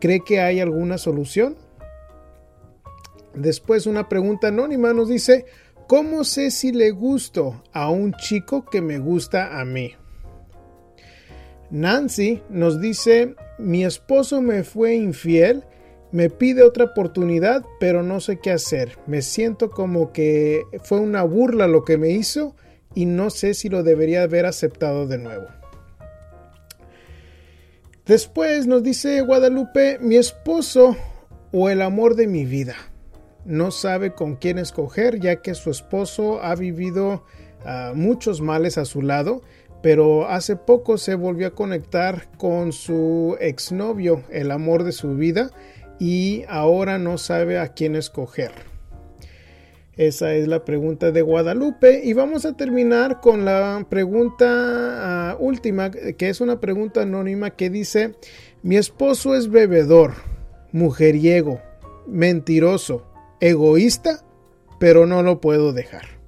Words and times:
¿Cree 0.00 0.18
que 0.26 0.40
hay 0.40 0.58
alguna 0.58 0.98
solución? 0.98 1.54
Después 3.34 3.86
una 3.86 4.08
pregunta 4.08 4.48
anónima 4.48 4.92
nos 4.92 5.08
dice 5.08 5.46
¿Cómo 5.92 6.24
sé 6.24 6.50
si 6.50 6.72
le 6.72 6.90
gusto 6.90 7.62
a 7.72 7.90
un 7.90 8.14
chico 8.14 8.64
que 8.64 8.80
me 8.80 8.98
gusta 8.98 9.60
a 9.60 9.64
mí? 9.66 9.92
Nancy 11.70 12.42
nos 12.48 12.80
dice, 12.80 13.34
mi 13.58 13.84
esposo 13.84 14.40
me 14.40 14.64
fue 14.64 14.94
infiel, 14.94 15.64
me 16.10 16.30
pide 16.30 16.62
otra 16.62 16.84
oportunidad, 16.84 17.64
pero 17.78 18.02
no 18.02 18.20
sé 18.20 18.38
qué 18.40 18.52
hacer. 18.52 18.96
Me 19.06 19.20
siento 19.20 19.68
como 19.68 20.12
que 20.12 20.62
fue 20.82 20.98
una 20.98 21.24
burla 21.24 21.66
lo 21.66 21.84
que 21.84 21.98
me 21.98 22.10
hizo 22.10 22.56
y 22.94 23.04
no 23.04 23.28
sé 23.28 23.52
si 23.52 23.68
lo 23.68 23.82
debería 23.82 24.22
haber 24.22 24.46
aceptado 24.46 25.06
de 25.06 25.18
nuevo. 25.18 25.48
Después 28.06 28.66
nos 28.66 28.82
dice 28.82 29.20
Guadalupe, 29.20 29.98
mi 30.00 30.16
esposo 30.16 30.96
o 31.52 31.68
el 31.68 31.82
amor 31.82 32.14
de 32.14 32.26
mi 32.28 32.46
vida. 32.46 32.91
No 33.44 33.70
sabe 33.70 34.14
con 34.14 34.36
quién 34.36 34.58
escoger 34.58 35.18
ya 35.18 35.42
que 35.42 35.54
su 35.54 35.70
esposo 35.70 36.42
ha 36.42 36.54
vivido 36.54 37.24
ah, 37.64 37.92
muchos 37.94 38.40
males 38.40 38.78
a 38.78 38.84
su 38.84 39.02
lado 39.02 39.42
pero 39.82 40.28
hace 40.28 40.56
poco 40.56 40.96
se 40.96 41.16
volvió 41.16 41.48
a 41.48 41.54
conectar 41.54 42.28
con 42.38 42.72
su 42.72 43.36
exnovio, 43.40 44.22
el 44.30 44.52
amor 44.52 44.84
de 44.84 44.92
su 44.92 45.16
vida, 45.16 45.50
y 45.98 46.44
ahora 46.48 46.98
no 46.98 47.18
sabe 47.18 47.58
a 47.58 47.68
quién 47.74 47.96
escoger. 47.96 48.52
Esa 49.96 50.34
es 50.34 50.48
la 50.48 50.64
pregunta 50.64 51.10
de 51.10 51.20
Guadalupe 51.20 52.00
y 52.02 52.14
vamos 52.14 52.46
a 52.46 52.56
terminar 52.56 53.20
con 53.20 53.44
la 53.44 53.86
pregunta 53.90 54.46
ah, 54.48 55.36
última, 55.38 55.90
que 55.90 56.28
es 56.28 56.40
una 56.40 56.60
pregunta 56.60 57.02
anónima 57.02 57.50
que 57.50 57.68
dice, 57.68 58.14
mi 58.62 58.76
esposo 58.76 59.34
es 59.34 59.50
bebedor, 59.50 60.14
mujeriego, 60.70 61.60
mentiroso, 62.06 63.04
egoísta, 63.42 64.24
pero 64.78 65.06
no 65.06 65.22
lo 65.22 65.40
puedo 65.40 65.74
dejar. 65.74 66.22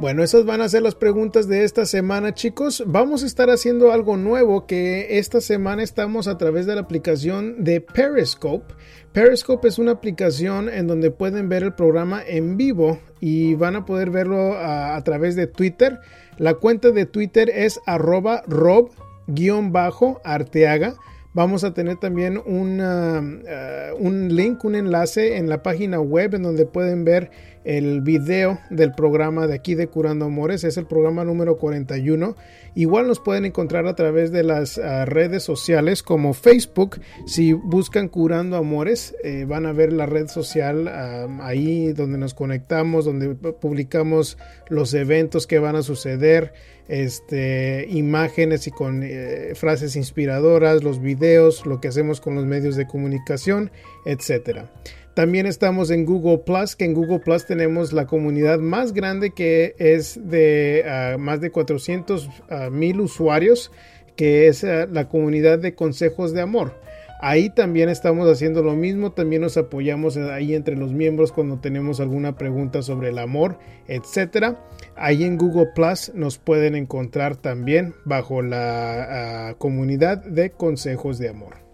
Bueno, 0.00 0.22
esas 0.22 0.44
van 0.44 0.60
a 0.60 0.68
ser 0.68 0.82
las 0.82 0.94
preguntas 0.94 1.48
de 1.48 1.64
esta 1.64 1.84
semana, 1.84 2.32
chicos. 2.32 2.84
Vamos 2.86 3.24
a 3.24 3.26
estar 3.26 3.50
haciendo 3.50 3.90
algo 3.90 4.16
nuevo 4.16 4.64
que 4.64 5.18
esta 5.18 5.40
semana 5.40 5.82
estamos 5.82 6.28
a 6.28 6.38
través 6.38 6.66
de 6.66 6.76
la 6.76 6.82
aplicación 6.82 7.64
de 7.64 7.80
Periscope. 7.80 8.72
Periscope 9.12 9.66
es 9.66 9.80
una 9.80 9.90
aplicación 9.92 10.68
en 10.68 10.86
donde 10.86 11.10
pueden 11.10 11.48
ver 11.48 11.64
el 11.64 11.74
programa 11.74 12.22
en 12.24 12.56
vivo 12.56 13.00
y 13.18 13.56
van 13.56 13.74
a 13.74 13.84
poder 13.84 14.10
verlo 14.10 14.56
a, 14.56 15.02
través 15.02 15.34
de 15.34 15.48
Twitter. 15.48 15.98
La 16.36 16.54
cuenta 16.54 16.92
de 16.92 17.04
Twitter 17.04 17.50
es 17.52 17.80
arroba 17.84 18.44
rob-arteaga. 18.46 20.94
Vamos 21.38 21.62
a 21.62 21.72
tener 21.72 21.98
también 21.98 22.36
eh, 22.36 23.92
un 23.96 24.28
link, 24.34 24.64
un 24.64 24.74
enlace 24.74 25.36
en 25.36 25.48
la 25.48 25.62
página 25.62 26.00
web 26.00 26.34
en 26.34 26.42
donde 26.42 26.66
pueden 26.66 27.04
ver 27.04 27.30
el 27.62 28.00
video 28.00 28.58
del 28.70 28.90
programa 28.90 29.46
de 29.46 29.54
aquí 29.54 29.76
de 29.76 29.86
Curando 29.86 30.24
Amores. 30.24 30.64
Es 30.64 30.76
el 30.78 30.86
programa 30.86 31.22
número 31.22 31.56
41. 31.56 32.34
Igual 32.74 33.06
nos 33.06 33.20
pueden 33.20 33.44
encontrar 33.44 33.86
a 33.86 33.94
través 33.94 34.32
de 34.32 34.42
las 34.42 34.78
ah, 34.78 35.04
redes 35.04 35.44
sociales 35.44 36.02
como 36.02 36.34
Facebook. 36.34 37.00
Si 37.26 37.52
buscan 37.52 38.08
Curando 38.08 38.56
Amores, 38.56 39.14
eh, 39.22 39.44
van 39.46 39.66
a 39.66 39.72
ver 39.72 39.92
la 39.92 40.06
red 40.06 40.26
social 40.26 40.88
ah, 40.88 41.28
ahí 41.42 41.92
donde 41.92 42.18
nos 42.18 42.34
conectamos, 42.34 43.04
donde 43.04 43.36
publicamos 43.36 44.38
los 44.68 44.92
eventos 44.92 45.46
que 45.46 45.60
van 45.60 45.76
a 45.76 45.82
suceder 45.82 46.52
este, 46.88 47.86
imágenes 47.90 48.66
y 48.66 48.70
con 48.70 49.02
eh, 49.02 49.52
frases 49.54 49.94
inspiradoras, 49.96 50.82
los 50.82 51.00
videos, 51.00 51.66
lo 51.66 51.80
que 51.80 51.88
hacemos 51.88 52.20
con 52.20 52.34
los 52.34 52.46
medios 52.46 52.76
de 52.76 52.86
comunicación, 52.86 53.70
etcétera. 54.04 54.70
También 55.18 55.46
estamos 55.46 55.90
en 55.90 56.06
Google 56.06 56.38
Plus, 56.38 56.76
que 56.76 56.84
en 56.84 56.94
Google 56.94 57.18
Plus 57.18 57.44
tenemos 57.44 57.92
la 57.92 58.06
comunidad 58.06 58.60
más 58.60 58.92
grande 58.92 59.30
que 59.30 59.74
es 59.78 60.18
de 60.30 60.84
ah, 60.86 61.16
más 61.18 61.40
de 61.40 61.50
400 61.50 62.30
ah, 62.48 62.70
mil 62.70 63.00
usuarios, 63.00 63.72
que 64.14 64.46
es 64.46 64.62
ah, 64.62 64.86
la 64.86 65.08
comunidad 65.08 65.58
de 65.58 65.74
consejos 65.74 66.32
de 66.32 66.40
amor. 66.40 66.72
Ahí 67.20 67.50
también 67.50 67.88
estamos 67.88 68.28
haciendo 68.28 68.62
lo 68.62 68.74
mismo, 68.74 69.12
también 69.12 69.42
nos 69.42 69.56
apoyamos 69.56 70.16
ahí 70.16 70.54
entre 70.54 70.76
los 70.76 70.92
miembros 70.92 71.32
cuando 71.32 71.58
tenemos 71.58 71.98
alguna 71.98 72.36
pregunta 72.36 72.82
sobre 72.82 73.08
el 73.08 73.18
amor, 73.18 73.58
etcétera. 73.88 74.64
Ahí 74.96 75.24
en 75.24 75.36
Google 75.36 75.68
Plus 75.74 76.12
nos 76.14 76.38
pueden 76.38 76.76
encontrar 76.76 77.36
también 77.36 77.94
bajo 78.04 78.42
la 78.42 79.56
comunidad 79.58 80.24
de 80.24 80.50
consejos 80.50 81.18
de 81.18 81.28
amor. 81.28 81.67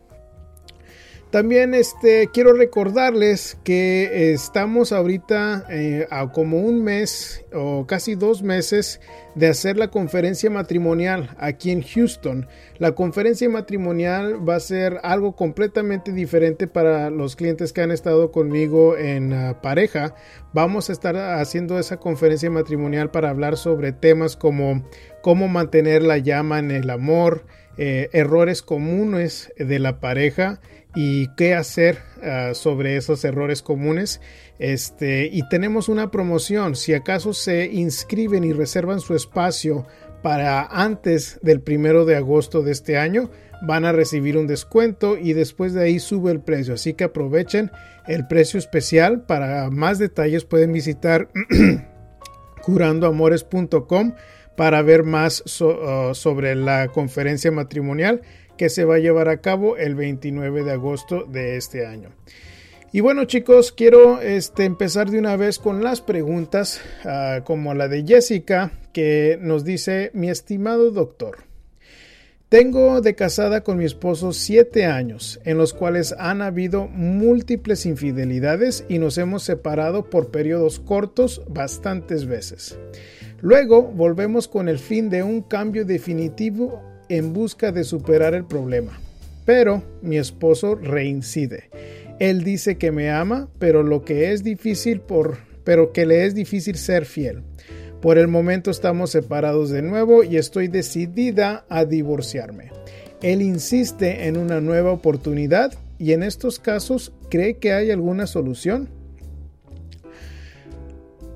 También 1.34 1.74
este, 1.74 2.28
quiero 2.32 2.52
recordarles 2.52 3.58
que 3.64 4.30
estamos 4.32 4.92
ahorita 4.92 5.66
eh, 5.68 6.06
a 6.08 6.30
como 6.30 6.60
un 6.60 6.84
mes 6.84 7.44
o 7.52 7.88
casi 7.88 8.14
dos 8.14 8.44
meses 8.44 9.00
de 9.34 9.48
hacer 9.48 9.76
la 9.76 9.90
conferencia 9.90 10.48
matrimonial 10.48 11.34
aquí 11.40 11.72
en 11.72 11.82
Houston. 11.82 12.46
La 12.78 12.92
conferencia 12.92 13.48
matrimonial 13.48 14.48
va 14.48 14.54
a 14.54 14.60
ser 14.60 15.00
algo 15.02 15.34
completamente 15.34 16.12
diferente 16.12 16.68
para 16.68 17.10
los 17.10 17.34
clientes 17.34 17.72
que 17.72 17.82
han 17.82 17.90
estado 17.90 18.30
conmigo 18.30 18.96
en 18.96 19.32
ah, 19.32 19.60
pareja. 19.60 20.14
Vamos 20.52 20.88
a 20.88 20.92
estar 20.92 21.16
haciendo 21.16 21.80
esa 21.80 21.96
conferencia 21.96 22.48
matrimonial 22.48 23.10
para 23.10 23.30
hablar 23.30 23.56
sobre 23.56 23.90
temas 23.90 24.36
como 24.36 24.88
cómo 25.20 25.48
mantener 25.48 26.04
la 26.04 26.18
llama 26.18 26.60
en 26.60 26.70
el 26.70 26.90
amor, 26.90 27.44
eh, 27.76 28.08
errores 28.12 28.62
comunes 28.62 29.52
de 29.56 29.78
la 29.78 30.00
pareja 30.00 30.60
y 30.94 31.28
qué 31.34 31.54
hacer 31.54 31.98
ah, 32.22 32.52
sobre 32.54 32.96
esos 32.96 33.24
errores 33.24 33.62
comunes. 33.62 34.20
Este, 34.58 35.28
y 35.32 35.48
tenemos 35.48 35.88
una 35.88 36.10
promoción. 36.10 36.76
Si 36.76 36.94
acaso 36.94 37.32
se 37.32 37.66
inscriben 37.66 38.44
y 38.44 38.52
reservan 38.52 39.00
su 39.00 39.14
espacio 39.14 39.86
para 40.22 40.64
antes 40.64 41.38
del 41.42 41.60
primero 41.60 42.04
de 42.04 42.16
agosto 42.16 42.62
de 42.62 42.72
este 42.72 42.96
año, 42.96 43.30
van 43.62 43.84
a 43.84 43.92
recibir 43.92 44.36
un 44.36 44.46
descuento 44.46 45.18
y 45.18 45.32
después 45.32 45.74
de 45.74 45.82
ahí 45.84 45.98
sube 45.98 46.30
el 46.30 46.40
precio. 46.40 46.74
Así 46.74 46.94
que 46.94 47.04
aprovechen 47.04 47.70
el 48.06 48.26
precio 48.26 48.58
especial. 48.58 49.22
Para 49.26 49.70
más 49.70 49.98
detalles 49.98 50.44
pueden 50.44 50.72
visitar 50.72 51.28
curandoamores.com 52.62 54.14
para 54.56 54.82
ver 54.82 55.02
más 55.04 55.42
ah, 55.60 56.10
sobre 56.14 56.54
la 56.54 56.88
conferencia 56.88 57.50
matrimonial 57.50 58.22
que 58.56 58.68
se 58.68 58.84
va 58.84 58.96
a 58.96 59.00
llevar 59.00 59.28
a 59.28 59.40
cabo 59.40 59.76
el 59.76 59.94
29 59.94 60.64
de 60.64 60.72
agosto 60.72 61.24
de 61.24 61.56
este 61.56 61.86
año. 61.86 62.10
Y 62.92 63.00
bueno 63.00 63.24
chicos, 63.24 63.72
quiero 63.72 64.20
este, 64.20 64.64
empezar 64.64 65.10
de 65.10 65.18
una 65.18 65.36
vez 65.36 65.58
con 65.58 65.82
las 65.82 66.00
preguntas, 66.00 66.80
ah, 67.04 67.40
como 67.44 67.74
la 67.74 67.88
de 67.88 68.04
Jessica, 68.06 68.70
que 68.92 69.36
nos 69.40 69.64
dice, 69.64 70.10
mi 70.14 70.30
estimado 70.30 70.92
doctor, 70.92 71.38
Tengo 72.48 73.00
de 73.00 73.16
casada 73.16 73.64
con 73.64 73.78
mi 73.78 73.84
esposo 73.84 74.32
siete 74.32 74.84
años, 74.84 75.40
en 75.44 75.58
los 75.58 75.72
cuales 75.72 76.14
han 76.16 76.40
habido 76.40 76.86
múltiples 76.86 77.84
infidelidades 77.84 78.84
y 78.88 78.98
nos 78.98 79.18
hemos 79.18 79.42
separado 79.42 80.08
por 80.08 80.30
periodos 80.30 80.78
cortos 80.78 81.42
bastantes 81.48 82.26
veces. 82.26 82.78
Luego 83.44 83.82
volvemos 83.82 84.48
con 84.48 84.70
el 84.70 84.78
fin 84.78 85.10
de 85.10 85.22
un 85.22 85.42
cambio 85.42 85.84
definitivo 85.84 86.82
en 87.10 87.34
busca 87.34 87.72
de 87.72 87.84
superar 87.84 88.32
el 88.32 88.46
problema. 88.46 88.98
Pero 89.44 89.82
mi 90.00 90.16
esposo 90.16 90.76
reincide. 90.76 91.68
Él 92.18 92.42
dice 92.42 92.78
que 92.78 92.90
me 92.90 93.10
ama, 93.10 93.50
pero 93.58 93.82
lo 93.82 94.02
que 94.02 94.32
es 94.32 94.42
difícil 94.42 95.00
por 95.00 95.36
pero 95.62 95.92
que 95.92 96.06
le 96.06 96.24
es 96.24 96.34
difícil 96.34 96.76
ser 96.76 97.04
fiel. 97.04 97.42
Por 98.00 98.16
el 98.16 98.28
momento 98.28 98.70
estamos 98.70 99.10
separados 99.10 99.68
de 99.68 99.82
nuevo 99.82 100.24
y 100.24 100.38
estoy 100.38 100.68
decidida 100.68 101.66
a 101.68 101.84
divorciarme. 101.84 102.70
Él 103.20 103.42
insiste 103.42 104.26
en 104.26 104.38
una 104.38 104.62
nueva 104.62 104.90
oportunidad 104.90 105.74
y 105.98 106.12
en 106.12 106.22
estos 106.22 106.58
casos 106.58 107.12
cree 107.30 107.58
que 107.58 107.74
hay 107.74 107.90
alguna 107.90 108.26
solución. 108.26 108.88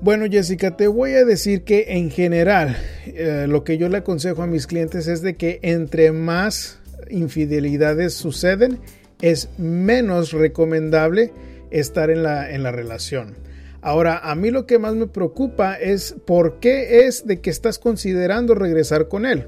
Bueno, 0.01 0.25
Jessica, 0.31 0.77
te 0.77 0.87
voy 0.87 1.11
a 1.11 1.25
decir 1.25 1.63
que 1.63 1.97
en 1.97 2.09
general 2.09 2.77
eh, 3.05 3.45
lo 3.49 3.65
que 3.65 3.77
yo 3.77 3.89
le 3.89 3.97
aconsejo 3.97 4.41
a 4.41 4.47
mis 4.47 4.65
clientes 4.65 5.07
es 5.07 5.21
de 5.21 5.35
que 5.35 5.59
entre 5.61 6.13
más 6.13 6.79
infidelidades 7.09 8.13
suceden, 8.13 8.79
es 9.21 9.49
menos 9.57 10.31
recomendable 10.31 11.33
estar 11.69 12.09
en 12.09 12.23
la, 12.23 12.49
en 12.49 12.63
la 12.63 12.71
relación. 12.71 13.35
Ahora, 13.81 14.19
a 14.19 14.35
mí 14.35 14.51
lo 14.51 14.65
que 14.65 14.79
más 14.79 14.95
me 14.95 15.07
preocupa 15.07 15.75
es 15.75 16.15
por 16.25 16.59
qué 16.59 17.05
es 17.05 17.25
de 17.25 17.39
que 17.41 17.49
estás 17.49 17.79
considerando 17.79 18.55
regresar 18.55 19.07
con 19.07 19.25
él. 19.25 19.47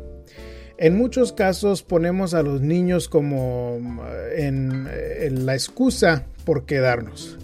En 0.77 0.97
muchos 0.97 1.31
casos 1.31 1.83
ponemos 1.83 2.33
a 2.33 2.42
los 2.42 2.62
niños 2.62 3.07
como 3.07 3.80
eh, 4.09 4.47
en, 4.47 5.45
la 5.45 5.54
excusa 5.54 6.25
por 6.44 6.65
quedarnos. 6.65 7.38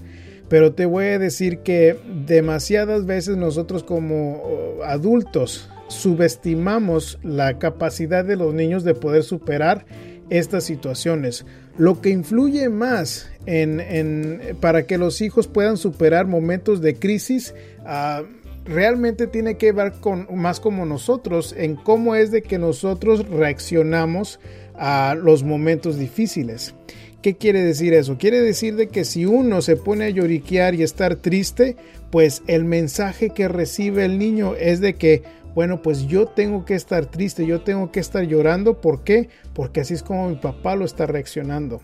Pero 0.50 0.74
te 0.74 0.86
voy 0.86 1.06
a 1.06 1.20
decir 1.20 1.60
que 1.60 1.98
demasiadas 2.26 3.06
veces 3.06 3.38
nosotros 3.38 3.84
como 3.84 4.42
oh, 4.44 4.84
adultos 4.84 5.70
subestimamos 5.88 7.20
la 7.24 7.60
capacidad 7.60 8.26
de 8.26 8.36
los 8.36 8.54
niños 8.54 8.84
de 8.84 8.94
poder 8.94 9.24
superar 9.24 9.86
estas 10.30 10.66
situaciones. 10.66 11.46
Lo 11.78 12.02
que 12.02 12.10
influye 12.10 12.70
más 12.70 13.30
en, 13.46 14.58
para 14.60 14.84
que 14.84 14.98
los 14.98 15.22
hijos 15.22 15.48
puedan 15.48 15.78
superar 15.78 16.28
momentos 16.28 16.82
de 16.82 16.96
crisis 16.96 17.54
ah, 17.86 18.24
realmente 18.66 19.28
tiene 19.28 19.58
que 19.58 19.72
ver 19.72 19.94
con 20.02 20.28
más 20.36 20.60
como 20.60 20.86
nosotros, 20.86 21.54
en 21.58 21.76
cómo 21.76 22.16
es 22.16 22.32
de 22.32 22.42
que 22.42 22.58
nosotros 22.58 23.28
reaccionamos 23.30 24.40
a 24.76 25.16
los 25.16 25.44
momentos 25.44 25.98
difíciles. 25.98 26.76
¿Qué 27.22 27.36
quiere 27.36 27.64
decir 27.64 27.94
eso? 27.94 28.18
Quiere 28.18 28.42
decir 28.42 28.76
de 28.76 28.90
que 28.90 29.04
si 29.04 29.26
uno 29.26 29.62
se 29.62 29.76
pone 29.76 30.06
a 30.06 30.10
lloriquear 30.10 30.76
y 30.76 30.84
estar 30.84 31.16
triste, 31.16 31.76
pues 32.12 32.44
el 32.48 32.64
mensaje 32.64 33.32
que 33.32 33.48
recibe 33.48 34.06
el 34.06 34.18
niño 34.18 34.56
es 34.56 34.80
de 34.82 34.96
que 34.96 35.24
bueno, 35.58 35.82
pues 35.82 36.06
yo 36.06 36.28
tengo 36.28 36.66
que 36.66 36.76
estar 36.76 37.08
triste, 37.08 37.48
yo 37.48 37.62
tengo 37.62 37.92
que 37.92 38.00
estar 38.00 38.24
llorando. 38.24 38.80
¿Por 38.80 39.04
qué? 39.04 39.30
Porque 39.56 39.82
así 39.82 39.96
es 39.96 40.04
como 40.04 40.30
mi 40.30 40.36
papá 40.36 40.76
lo 40.76 40.86
está 40.86 41.08
reaccionando. 41.08 41.82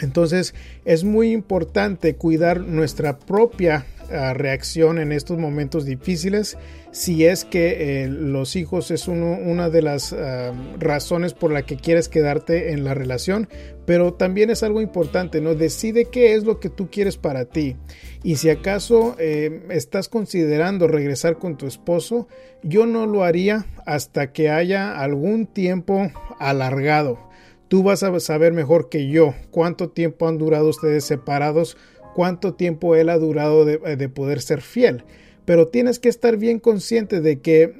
Entonces 0.00 0.52
es 0.84 1.04
muy 1.04 1.30
importante 1.30 2.16
cuidar 2.16 2.60
nuestra 2.62 3.20
propia 3.20 3.86
reacción 4.34 4.98
en 4.98 5.12
estos 5.12 5.38
momentos 5.38 5.84
difíciles 5.84 6.56
si 6.90 7.26
es 7.26 7.44
que 7.44 8.04
eh, 8.04 8.08
los 8.08 8.56
hijos 8.56 8.90
es 8.90 9.06
una 9.08 9.68
de 9.68 9.82
las 9.82 10.12
ah, 10.12 10.52
razones 10.78 11.34
por 11.34 11.52
la 11.52 11.62
que 11.62 11.76
quieres 11.76 12.08
quedarte 12.08 12.72
en 12.72 12.84
la 12.84 12.94
relación 12.94 13.48
pero 13.84 14.14
también 14.14 14.50
es 14.50 14.62
algo 14.62 14.80
importante 14.80 15.40
no 15.40 15.54
decide 15.54 16.06
qué 16.06 16.34
es 16.34 16.44
lo 16.44 16.58
que 16.58 16.70
tú 16.70 16.90
quieres 16.90 17.16
para 17.16 17.44
ti. 17.44 17.76
Y 18.24 18.36
si 18.36 18.50
acaso 18.50 19.14
eh, 19.18 19.62
estás 19.70 20.08
considerando 20.08 20.88
regresar 20.88 21.38
con 21.38 21.56
tu 21.56 21.66
esposo 21.66 22.28
yo 22.62 22.86
no 22.86 23.06
lo 23.06 23.24
haría 23.24 23.66
hasta 23.86 24.32
que 24.32 24.50
haya 24.50 24.98
algún 24.98 25.46
tiempo 25.46 26.10
alargado. 26.38 27.18
Tú 27.68 27.82
vas 27.82 28.02
a 28.02 28.20
saber 28.20 28.52
mejor 28.52 28.88
que 28.88 29.08
yo 29.08 29.34
cuánto 29.50 29.90
tiempo 29.90 30.28
han 30.28 30.38
durado 30.38 30.68
ustedes 30.68 31.04
separados 31.04 31.76
cuánto 32.16 32.54
tiempo 32.54 32.96
él 32.96 33.10
ha 33.10 33.18
durado 33.18 33.68
eh, 33.68 33.96
de, 33.96 34.08
poder 34.08 34.40
ser 34.40 34.62
fiel. 34.62 35.04
Pero 35.44 35.68
tienes 35.68 35.98
que 35.98 36.08
estar 36.08 36.38
bien 36.38 36.60
consciente 36.60 37.20
de 37.20 37.40
que 37.40 37.74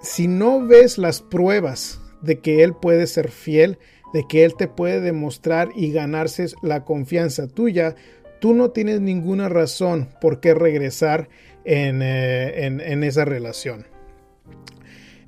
si 0.00 0.28
no 0.28 0.64
ves 0.64 0.98
las 0.98 1.20
pruebas 1.20 2.00
de 2.22 2.38
que 2.38 2.62
él 2.62 2.74
puede 2.74 3.08
ser 3.08 3.32
fiel, 3.32 3.78
de 4.14 4.24
que 4.28 4.44
él 4.44 4.54
te 4.54 4.68
puede 4.68 5.00
demostrar 5.00 5.70
y 5.74 5.90
ganarse 5.90 6.46
la 6.62 6.84
confianza 6.84 7.48
tuya, 7.48 7.96
tú 8.40 8.54
no 8.54 8.70
tienes 8.70 9.00
ninguna 9.00 9.48
razón 9.48 10.10
por 10.20 10.38
qué 10.38 10.54
regresar 10.54 11.28
en, 11.64 12.02
eh, 12.02 12.66
en 12.66 13.02
esa 13.02 13.24
relación. 13.24 13.86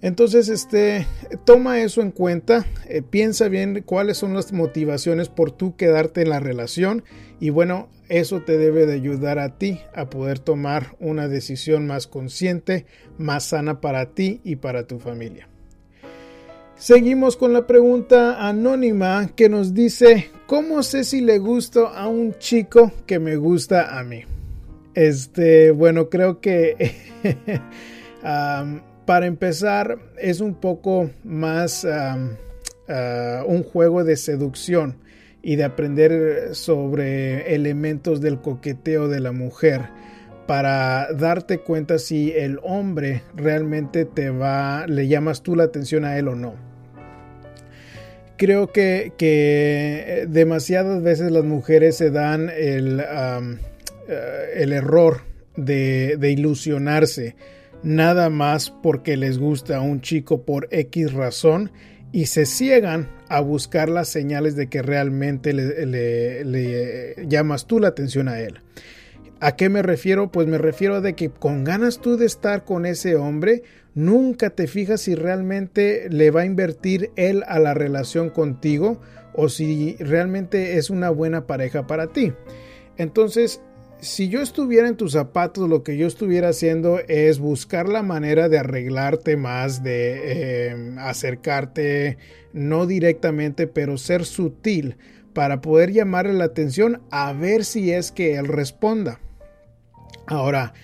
Entonces, 0.04 0.50
este, 0.50 1.06
toma 1.46 1.80
eso 1.80 2.02
en 2.02 2.10
cuenta, 2.10 2.66
eh, 2.90 3.00
piensa 3.00 3.48
bien 3.48 3.82
cuáles 3.86 4.18
son 4.18 4.34
las 4.34 4.52
motivaciones 4.52 5.30
por 5.30 5.50
tú 5.50 5.76
quedarte 5.76 6.20
en 6.20 6.28
la 6.28 6.40
relación 6.40 7.04
y 7.40 7.48
bueno, 7.48 7.88
eso 8.18 8.42
te 8.42 8.58
debe 8.58 8.86
de 8.86 8.94
ayudar 8.94 9.38
a 9.38 9.58
ti 9.58 9.80
a 9.94 10.08
poder 10.10 10.38
tomar 10.38 10.96
una 11.00 11.28
decisión 11.28 11.86
más 11.86 12.06
consciente, 12.06 12.86
más 13.18 13.44
sana 13.44 13.80
para 13.80 14.10
ti 14.10 14.40
y 14.44 14.56
para 14.56 14.86
tu 14.86 14.98
familia. 14.98 15.48
Seguimos 16.76 17.36
con 17.36 17.52
la 17.52 17.66
pregunta 17.66 18.46
anónima 18.46 19.30
que 19.34 19.48
nos 19.48 19.74
dice, 19.74 20.30
¿cómo 20.46 20.82
sé 20.82 21.04
si 21.04 21.20
le 21.20 21.38
gusto 21.38 21.88
a 21.88 22.08
un 22.08 22.38
chico 22.38 22.92
que 23.06 23.18
me 23.18 23.36
gusta 23.36 23.98
a 23.98 24.02
mí? 24.02 24.24
Este, 24.94 25.70
bueno, 25.70 26.08
creo 26.08 26.40
que 26.40 26.94
Para 29.06 29.26
empezar, 29.26 29.98
es 30.18 30.40
un 30.40 30.54
poco 30.54 31.10
más 31.24 31.84
ah, 31.84 32.16
un 33.46 33.62
juego 33.62 34.02
de 34.02 34.16
seducción 34.16 34.96
y 35.44 35.56
de 35.56 35.64
aprender 35.64 36.54
sobre 36.54 37.54
elementos 37.54 38.22
del 38.22 38.40
coqueteo 38.40 39.08
de 39.08 39.20
la 39.20 39.30
mujer 39.30 39.82
para 40.46 41.12
darte 41.12 41.58
cuenta 41.58 41.98
si 41.98 42.32
el 42.32 42.58
hombre 42.62 43.22
realmente 43.36 44.06
te 44.06 44.30
va, 44.30 44.86
le 44.86 45.06
llamas 45.06 45.42
tú 45.42 45.54
la 45.54 45.64
atención 45.64 46.06
a 46.06 46.18
él 46.18 46.28
o 46.28 46.34
no. 46.34 46.54
Creo 48.38 48.72
que, 48.72 49.12
que 49.18 50.26
demasiadas 50.28 51.02
veces 51.02 51.30
las 51.30 51.44
mujeres 51.44 51.98
se 51.98 52.10
dan 52.10 52.50
el, 52.50 53.00
eh, 53.00 53.58
el 54.54 54.72
error 54.72 55.20
de, 55.56 56.16
de 56.18 56.30
ilusionarse 56.30 57.36
nada 57.82 58.30
más 58.30 58.70
porque 58.70 59.18
les 59.18 59.38
gusta 59.38 59.76
a 59.76 59.80
un 59.82 60.00
chico 60.00 60.42
por 60.42 60.68
X 60.70 61.12
razón 61.12 61.70
y 62.12 62.26
se 62.26 62.46
ciegan 62.46 63.08
a 63.28 63.40
buscar 63.40 63.88
las 63.88 64.08
señales 64.08 64.56
de 64.56 64.68
que 64.68 64.82
realmente 64.82 65.52
le, 65.52 67.14
llamas 67.26 67.66
tú 67.66 67.80
la 67.80 67.88
atención 67.88 68.28
a 68.28 68.40
él. 68.40 68.60
¿A 69.40 69.56
qué 69.56 69.68
me 69.68 69.82
refiero? 69.82 70.30
Pues 70.30 70.46
me 70.46 70.58
refiero 70.58 71.00
de 71.00 71.14
que 71.14 71.30
con 71.30 71.64
ganas 71.64 72.00
tú 72.00 72.16
de 72.16 72.26
estar 72.26 72.64
con 72.64 72.86
ese 72.86 73.16
hombre, 73.16 73.62
nunca 73.94 74.50
te 74.50 74.66
fijas 74.66 75.02
si 75.02 75.14
realmente 75.14 76.08
le 76.10 76.30
va 76.30 76.42
a 76.42 76.46
invertir 76.46 77.10
él 77.16 77.42
a 77.46 77.58
la 77.58 77.74
relación 77.74 78.30
contigo 78.30 79.00
o 79.34 79.48
si 79.48 79.96
realmente 79.98 80.78
es 80.78 80.90
una 80.90 81.10
buena 81.10 81.46
pareja 81.46 81.86
para 81.86 82.06
ti. 82.06 82.32
Entonces, 82.96 83.60
si 84.04 84.28
yo 84.28 84.40
estuviera 84.40 84.86
en 84.88 84.96
tus 84.96 85.12
zapatos, 85.12 85.68
lo 85.68 85.82
que 85.82 85.96
yo 85.96 86.06
estuviera 86.06 86.50
haciendo 86.50 87.00
es 87.08 87.38
buscar 87.38 87.88
la 87.88 88.02
manera 88.02 88.48
de 88.48 88.58
arreglarte 88.58 89.36
más, 89.36 89.82
de 89.82 90.68
em, 90.70 90.98
acercarte, 90.98 92.18
no 92.52 92.86
directamente, 92.86 93.66
pero 93.66 93.98
ser 93.98 94.24
sutil 94.24 94.96
para 95.32 95.60
poder 95.60 95.92
llamarle 95.92 96.34
la 96.34 96.44
atención 96.44 97.02
a 97.10 97.32
ver 97.32 97.64
si 97.64 97.92
es 97.92 98.12
que 98.12 98.36
él 98.36 98.46
responda. 98.46 99.20
Ahora, 100.26 100.74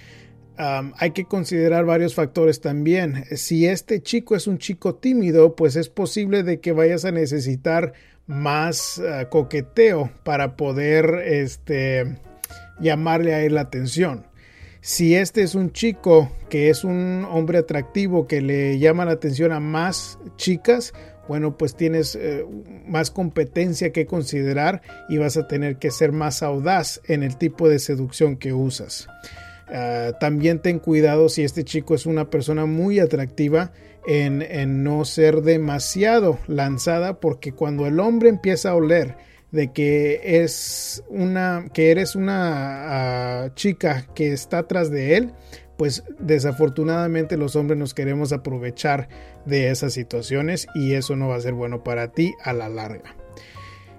hay 0.56 1.12
que 1.12 1.24
considerar 1.24 1.86
varios 1.86 2.14
factores 2.14 2.60
también. 2.60 3.24
Si 3.36 3.66
este 3.66 4.02
chico 4.02 4.36
es 4.36 4.46
un 4.46 4.58
chico 4.58 4.94
tímido, 4.94 5.56
pues 5.56 5.76
es 5.76 5.88
posible 5.88 6.42
de 6.42 6.60
que 6.60 6.72
vayas 6.72 7.04
a 7.04 7.12
necesitar 7.12 7.94
más 8.26 9.00
ah, 9.00 9.28
coqueteo 9.30 10.10
para 10.22 10.56
poder 10.56 11.22
este, 11.24 12.18
llamarle 12.80 13.34
a 13.34 13.42
él 13.42 13.54
la 13.54 13.62
atención. 13.62 14.26
Si 14.80 15.14
este 15.14 15.42
es 15.42 15.54
un 15.54 15.72
chico 15.72 16.32
que 16.48 16.70
es 16.70 16.84
un 16.84 17.26
hombre 17.30 17.58
atractivo 17.58 18.26
que 18.26 18.40
le 18.40 18.78
llama 18.78 19.04
la 19.04 19.12
atención 19.12 19.52
a 19.52 19.60
más 19.60 20.18
chicas, 20.36 20.94
bueno, 21.28 21.56
pues 21.56 21.76
tienes 21.76 22.16
eh, 22.16 22.44
más 22.86 23.10
competencia 23.10 23.92
que 23.92 24.06
considerar 24.06 24.80
y 25.08 25.18
vas 25.18 25.36
a 25.36 25.46
tener 25.46 25.76
que 25.76 25.90
ser 25.90 26.12
más 26.12 26.42
audaz 26.42 27.00
en 27.06 27.22
el 27.22 27.36
tipo 27.36 27.68
de 27.68 27.78
seducción 27.78 28.36
que 28.36 28.52
usas. 28.52 29.06
Ah, 29.68 30.12
también 30.18 30.60
ten 30.60 30.78
cuidado 30.78 31.28
si 31.28 31.44
este 31.44 31.62
chico 31.62 31.94
es 31.94 32.06
una 32.06 32.30
persona 32.30 32.66
muy 32.66 32.98
atractiva, 32.98 33.72
en, 34.06 34.82
no 34.82 35.04
ser 35.04 35.42
demasiado 35.42 36.38
lanzada 36.46 37.20
porque 37.20 37.52
cuando 37.52 37.86
el 37.86 38.00
hombre 38.00 38.28
empieza 38.28 38.70
a 38.70 38.74
oler 38.74 39.16
de 39.52 39.72
que 39.72 40.20
es 40.42 41.02
una 41.08 41.66
que 41.72 41.90
eres 41.90 42.14
una 42.14 43.44
ah, 43.44 43.54
chica 43.54 44.06
que 44.14 44.32
está 44.32 44.58
atrás 44.58 44.90
de 44.90 45.16
él 45.16 45.32
pues 45.80 46.04
desafortunadamente 46.18 47.38
los 47.38 47.56
hombres 47.56 47.78
nos 47.78 47.94
queremos 47.94 48.34
aprovechar 48.34 49.08
de 49.46 49.70
esas 49.70 49.94
situaciones 49.94 50.66
y 50.74 50.92
eso 50.92 51.16
no 51.16 51.28
va 51.28 51.36
a 51.36 51.40
ser 51.40 51.54
bueno 51.54 51.82
para 51.82 52.12
ti 52.12 52.34
a 52.44 52.52
la 52.52 52.68
larga. 52.68 53.16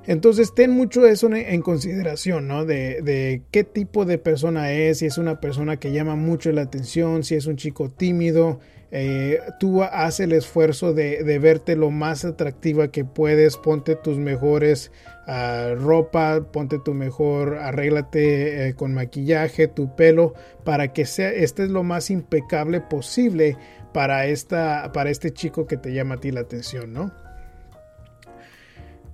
Entonces 0.06 0.54
ten 0.54 0.70
mucho 0.70 1.08
eso 1.08 1.34
en 1.34 1.62
consideración, 1.64 2.48
¿no? 2.48 2.66
De, 2.66 3.42
qué 3.50 3.64
tipo 3.64 4.06
de 4.06 4.20
persona 4.20 4.72
es, 4.72 5.00
si 5.00 5.08
es 5.08 5.18
una 5.18 5.40
persona 5.40 5.78
que 5.78 5.92
llama 5.92 6.16
mucho 6.16 6.52
la 6.52 6.62
atención, 6.62 7.24
si 7.24 7.34
es 7.34 7.48
un 7.48 7.56
chico 7.56 7.90
tímido, 7.90 8.60
eh, 8.94 9.40
tú 9.58 9.84
haz 9.84 10.20
el 10.20 10.34
esfuerzo 10.34 10.94
de, 10.94 11.40
verte 11.40 11.78
lo 11.78 11.92
más 11.92 12.26
atractiva 12.26 12.90
que 12.90 13.06
puedes, 13.06 13.56
ponte 13.56 13.96
tus 13.96 14.18
mejores 14.18 14.92
uh, 15.28 15.76
ropa, 15.76 16.42
ponte 16.52 16.78
tu 16.78 16.94
mejor, 16.94 17.58
arréglate 17.58 18.68
eh, 18.68 18.74
con 18.76 18.94
maquillaje, 18.94 19.70
tu 19.70 19.96
pelo, 19.96 20.34
para 20.66 20.92
que 20.92 21.06
sea, 21.06 21.32
estés 21.32 21.70
lo 21.70 21.84
más 21.84 22.10
impecable 22.10 22.82
posible 22.82 23.58
para, 23.94 24.26
esta, 24.26 24.92
para 24.92 25.10
este 25.10 25.32
chico 25.32 25.66
que 25.66 25.78
te 25.78 25.94
llama 25.94 26.16
a 26.16 26.20
ti 26.20 26.32
la 26.32 26.42
atención, 26.42 26.92
¿no? 26.92 27.14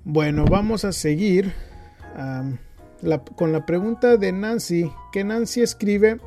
Bueno, 0.03 0.45
vamos 0.45 0.85
a 0.85 0.91
seguir 0.91 1.53
con 3.35 3.51
la 3.51 3.65
pregunta 3.65 4.17
de 4.17 4.31
Nancy, 4.31 4.89
que 5.11 5.23
Nancy 5.23 5.61
escribe, 5.61 6.19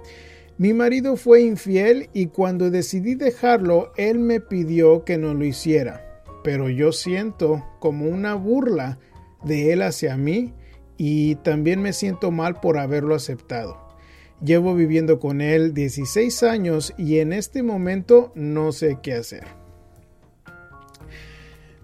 mi 0.60 0.74
marido 0.74 1.16
fue 1.16 1.40
infiel 1.40 2.10
y 2.12 2.26
cuando 2.26 2.70
decidí 2.70 3.14
dejarlo, 3.14 3.94
él 3.96 4.18
me 4.18 4.40
pidió 4.40 5.06
que 5.06 5.16
no 5.16 5.32
lo 5.32 5.46
hiciera, 5.46 6.22
pero 6.44 6.68
yo 6.68 6.92
siento 6.92 7.64
como 7.78 8.04
una 8.04 8.34
burla 8.34 8.98
de 9.42 9.72
él 9.72 9.80
hacia 9.80 10.18
mí 10.18 10.52
y 10.98 11.36
también 11.36 11.80
me 11.80 11.94
siento 11.94 12.30
mal 12.30 12.60
por 12.60 12.76
haberlo 12.76 13.14
aceptado. 13.14 13.88
Llevo 14.44 14.74
viviendo 14.74 15.18
con 15.18 15.40
él 15.40 15.72
16 15.72 16.42
años 16.42 16.92
y 16.98 17.20
en 17.20 17.32
este 17.32 17.62
momento 17.62 18.30
no 18.34 18.72
sé 18.72 18.98
qué 19.02 19.14
hacer. 19.14 19.44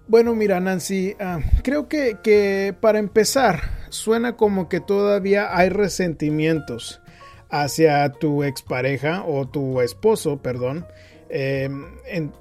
Bueno, 0.07 0.35
mira, 0.35 0.59
Nancy, 0.59 1.15
ah, 1.19 1.39
creo 1.63 1.89
que, 1.89 2.75
para 2.79 2.99
empezar, 2.99 3.59
suena 3.89 4.37
como 4.37 4.69
que 4.69 4.79
todavía 4.81 5.57
hay 5.57 5.69
resentimientos 5.69 7.01
hacia 7.49 8.09
tu 8.09 8.43
expareja 8.43 9.23
o 9.25 9.47
tu 9.47 9.81
esposo, 9.81 10.37
perdón. 10.37 10.85
Em, 11.29 11.85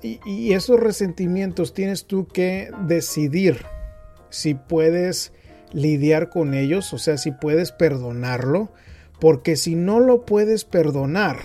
y, 0.03 0.53
esos 0.53 0.79
resentimientos 0.79 1.75
tienes 1.75 2.05
tú 2.07 2.29
que 2.29 2.71
decidir 2.87 3.65
si 4.31 4.55
puedes 4.55 5.33
lidiar 5.73 6.29
con 6.29 6.55
ellos, 6.55 6.93
o 6.93 6.99
sea, 6.99 7.19
si 7.19 7.33
puedes 7.33 7.73
perdonarlo, 7.73 8.71
porque 9.21 9.57
si 9.57 9.75
no 9.75 9.99
lo 9.99 10.25
puedes 10.25 10.65
perdonar, 10.65 11.39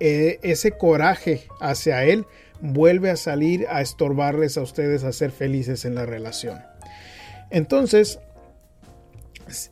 eh, 0.00 0.38
ese 0.42 0.72
coraje 0.72 1.42
hacia 1.60 2.04
él 2.04 2.24
vuelve 2.60 3.10
a 3.10 3.16
salir 3.16 3.66
a 3.68 3.80
estorbarles 3.80 4.56
a 4.56 4.62
ustedes 4.62 5.04
a 5.04 5.12
ser 5.12 5.32
felices 5.32 5.84
en 5.84 5.94
la 5.94 6.06
relación. 6.06 6.60
Entonces, 7.50 8.20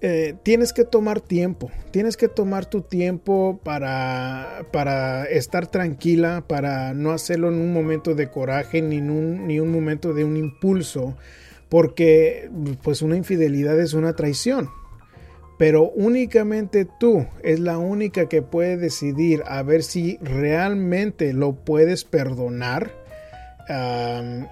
eh, 0.00 0.34
tienes 0.42 0.72
que 0.72 0.84
tomar 0.84 1.20
tiempo, 1.20 1.70
tienes 1.90 2.16
que 2.16 2.28
tomar 2.28 2.66
tu 2.66 2.82
tiempo 2.82 3.60
para, 3.62 4.66
para, 4.72 5.24
estar 5.24 5.66
tranquila, 5.66 6.44
para 6.46 6.94
no 6.94 7.10
hacerlo 7.10 7.48
en 7.48 7.54
un 7.54 7.72
momento 7.72 8.14
de 8.14 8.30
coraje 8.30 8.82
ni 8.82 8.98
un, 8.98 9.46
ni 9.46 9.60
un 9.60 9.70
momento 9.70 10.12
de 10.12 10.24
un 10.24 10.36
impulso, 10.36 11.16
porque 11.68 12.50
pues 12.82 13.02
una 13.02 13.16
infidelidad 13.16 13.78
es 13.80 13.94
una 13.94 14.14
traición 14.14 14.70
pero 15.58 15.90
únicamente 15.90 16.84
tú 16.84 17.26
es 17.42 17.60
la 17.60 17.78
única 17.78 18.28
que 18.28 18.42
puede 18.42 18.76
decidir 18.76 19.42
a 19.46 19.62
ver 19.62 19.82
si 19.82 20.18
realmente 20.20 21.32
lo 21.32 21.54
puedes 21.54 22.04
perdonar 22.04 22.92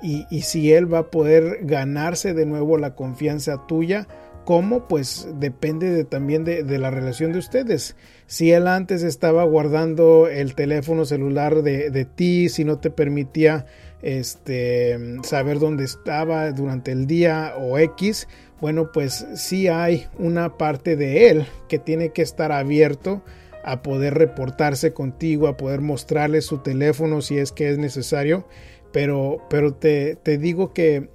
y, 0.03 0.43
si 0.43 0.73
él 0.73 0.93
va 0.93 0.99
a 0.99 1.11
poder 1.11 1.61
ganarse 1.63 2.35
de 2.35 2.47
nuevo 2.47 2.79
la 2.79 2.95
confianza 2.95 3.67
tuya. 3.67 4.09
¿Cómo? 4.45 4.89
Pues 4.89 5.27
depende 5.39 6.05
también 6.05 6.45
de, 6.45 6.79
la 6.79 6.91
relación 6.91 7.33
de 7.33 7.39
ustedes. 7.39 7.97
Si 8.27 8.53
él 8.53 8.67
antes 8.67 9.03
estaba 9.03 9.45
guardando 9.45 10.29
el 10.29 10.55
teléfono 10.55 11.05
celular 11.05 11.63
de, 11.63 11.91
de 11.91 12.05
ti, 12.05 12.49
si 12.49 12.65
no 12.65 12.79
te 12.79 12.91
permitía 12.91 13.67
este, 14.03 14.99
saber 15.23 15.59
dónde 15.59 15.85
estaba 15.85 16.53
durante 16.53 16.93
el 16.93 17.07
día 17.07 17.55
o 17.59 17.79
X, 17.79 18.29
bueno, 18.61 18.93
pues 18.93 19.27
sí 19.35 19.69
hay 19.69 20.07
una 20.19 20.59
parte 20.59 20.97
de 20.97 21.31
él 21.31 21.47
que 21.69 21.79
tiene 21.79 22.11
que 22.11 22.23
estar 22.23 22.53
abierto 22.53 23.23
a 23.65 23.83
poder 23.83 24.15
reportarse 24.15 24.93
contigo, 24.93 25.49
a 25.49 25.57
poder 25.57 25.81
mostrarle 25.81 26.43
su 26.43 26.59
teléfono 26.59 27.23
si 27.23 27.39
es 27.39 27.51
que 27.51 27.71
es 27.71 27.79
necesario, 27.79 28.47
pero, 28.93 29.39
pero 29.49 29.73
te, 29.73 30.17
te 30.17 30.37
digo 30.37 30.75
que 30.75 31.09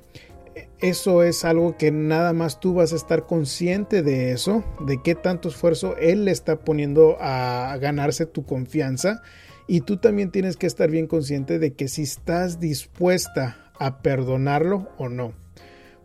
eso 0.82 1.24
es 1.24 1.44
algo 1.44 1.78
que 1.78 1.92
nada 1.92 2.34
más 2.34 2.60
tú 2.60 2.74
vas 2.74 2.94
a 2.94 2.96
estar 2.96 3.26
consciente 3.26 4.02
de 4.02 4.32
eso, 4.32 4.64
de 4.86 5.02
qué 5.02 5.16
tanto 5.16 5.50
esfuerzo 5.50 5.98
él 5.98 6.26
le 6.26 6.32
está 6.32 6.60
poniendo 6.62 7.18
a 7.20 7.78
ganarse 7.82 8.26
tu 8.26 8.46
confianza 8.46 9.22
y 9.68 9.82
tú 9.82 9.98
también 9.98 10.32
tienes 10.32 10.58
que 10.58 10.68
estar 10.68 10.90
bien 10.90 11.08
consciente 11.08 11.60
de 11.60 11.74
que 11.74 11.88
si 11.88 12.04
estás 12.04 12.60
dispuesta 12.60 13.72
a 13.78 14.02
perdonarlo 14.02 14.90
o 14.98 15.10
no. 15.10 15.34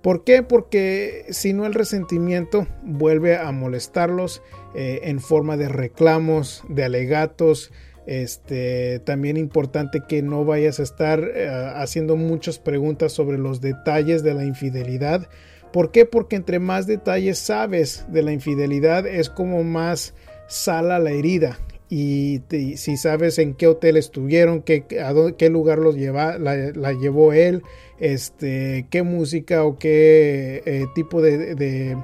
¿Por 0.03 0.23
qué? 0.23 0.43
Porque 0.43 1.25
si 1.31 1.55
no 1.55 1.65
el 1.65 1.73
resentimiento 1.73 2.67
vuelve 2.83 3.39
a 3.39 3.51
molestarlos 3.53 4.43
eh, 4.75 5.01
en 5.05 5.19
forma 5.19 5.57
de 5.57 5.71
reclamos, 5.71 6.63
de 6.69 6.85
alegatos. 6.85 7.73
Este, 8.07 9.01
también 9.01 9.37
importante 9.37 10.03
que 10.07 10.23
no 10.23 10.45
vayas 10.45 10.79
a 10.79 10.83
estar 10.83 11.25
eh, 11.35 11.49
haciendo 11.49 12.17
muchas 12.17 12.59
preguntas 12.59 13.13
sobre 13.13 13.39
los 13.39 13.61
detalles 13.61 14.23
de 14.23 14.35
la 14.35 14.45
infidelidad. 14.45 15.29
¿Por 15.73 15.91
qué? 15.91 16.05
Porque 16.05 16.37
entre 16.37 16.59
más 16.59 16.87
detalles 16.87 17.39
sabes 17.39 18.07
de 18.09 18.23
la 18.23 18.33
infidelidad 18.33 19.07
es 19.07 19.31
como 19.31 19.65
más 19.65 20.15
sala 20.47 20.99
la 20.99 21.11
herida 21.11 21.59
y 21.91 22.41
si 22.77 22.97
sabes 22.97 23.39
en 23.39 23.55
qué 23.55 23.67
hotel 23.67 23.97
estuvieron, 23.97 24.63
qué, 24.63 24.85
a 25.01 25.15
qué 25.37 25.51
lugar 25.51 25.79
los 25.79 25.97
lleva, 25.97 26.39
la, 26.39 26.93
llevó 26.93 27.33
él, 27.33 27.63
este, 28.01 28.87
qué 28.91 29.03
música 29.03 29.65
o 29.65 29.79
qué 29.79 30.63
eh, 30.65 30.87
tipo 30.95 31.21
de, 31.21 31.97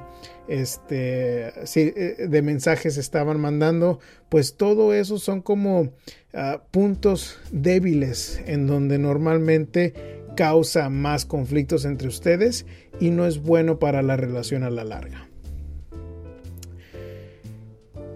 este, 0.47 1.47
eh, 1.75 2.27
de 2.27 2.41
mensajes 2.41 2.97
estaban 2.97 3.39
mandando, 3.39 3.99
pues 4.29 4.55
todo 4.55 4.93
eso 4.93 5.17
son 5.17 5.41
como 5.41 5.91
ah, 6.33 6.61
puntos 6.71 7.39
débiles 7.51 8.41
en 8.45 8.67
donde 8.67 8.99
normalmente 8.99 10.21
causa 10.35 10.89
más 10.89 11.25
conflictos 11.25 11.85
entre 11.85 12.07
ustedes 12.07 12.65
y 12.99 13.09
no 13.09 13.25
es 13.25 13.41
bueno 13.41 13.79
para 13.79 14.01
la 14.01 14.15
relación 14.15 14.63
a 14.63 14.69
la 14.69 14.83
larga. 14.83 15.30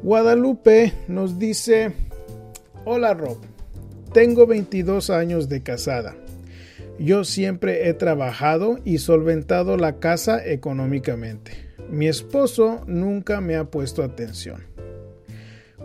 Guadalupe 0.06 0.94
nos 1.08 1.40
dice, 1.40 1.92
hola 2.86 3.16
Rob, 3.16 3.40
tengo 4.14 4.46
22 4.46 5.10
años 5.10 5.50
de 5.50 5.64
casada. 5.64 6.16
Yo 7.00 7.24
siempre 7.24 7.90
he 7.90 7.96
trabajado 7.96 8.78
y 8.86 9.00
solventado 9.00 9.78
la 9.78 9.98
casa 9.98 10.46
económicamente. 10.46 11.54
Mi 11.90 12.08
esposo 12.08 12.84
nunca 12.86 13.42
me 13.42 13.56
ha 13.56 13.64
puesto 13.72 14.04
atención. 14.04 14.66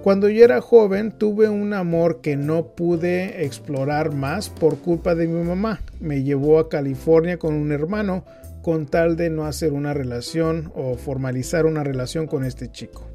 Cuando 0.03 0.29
yo 0.29 0.45
era 0.45 0.61
joven 0.61 1.13
tuve 1.17 1.49
un 1.49 1.73
amor 1.73 2.21
que 2.21 2.37
no 2.37 2.75
pude 2.75 3.47
explorar 3.47 4.13
más 4.13 4.51
por 4.51 4.81
culpa 4.81 5.15
de 5.15 5.29
mi 5.29 5.43
mamá. 5.43 5.81
Me 5.99 6.25
llevó 6.25 6.59
a 6.59 6.69
California 6.69 7.39
con 7.39 7.55
un 7.55 7.73
hermano 7.73 8.27
con 8.61 8.85
tal 8.85 9.17
de 9.17 9.31
no 9.31 9.47
hacer 9.47 9.73
una 9.73 9.95
relación 9.95 10.71
o 10.75 10.97
formalizar 10.97 11.65
una 11.65 11.85
relación 11.85 12.27
con 12.27 12.45
este 12.45 12.71
chico. 12.71 13.10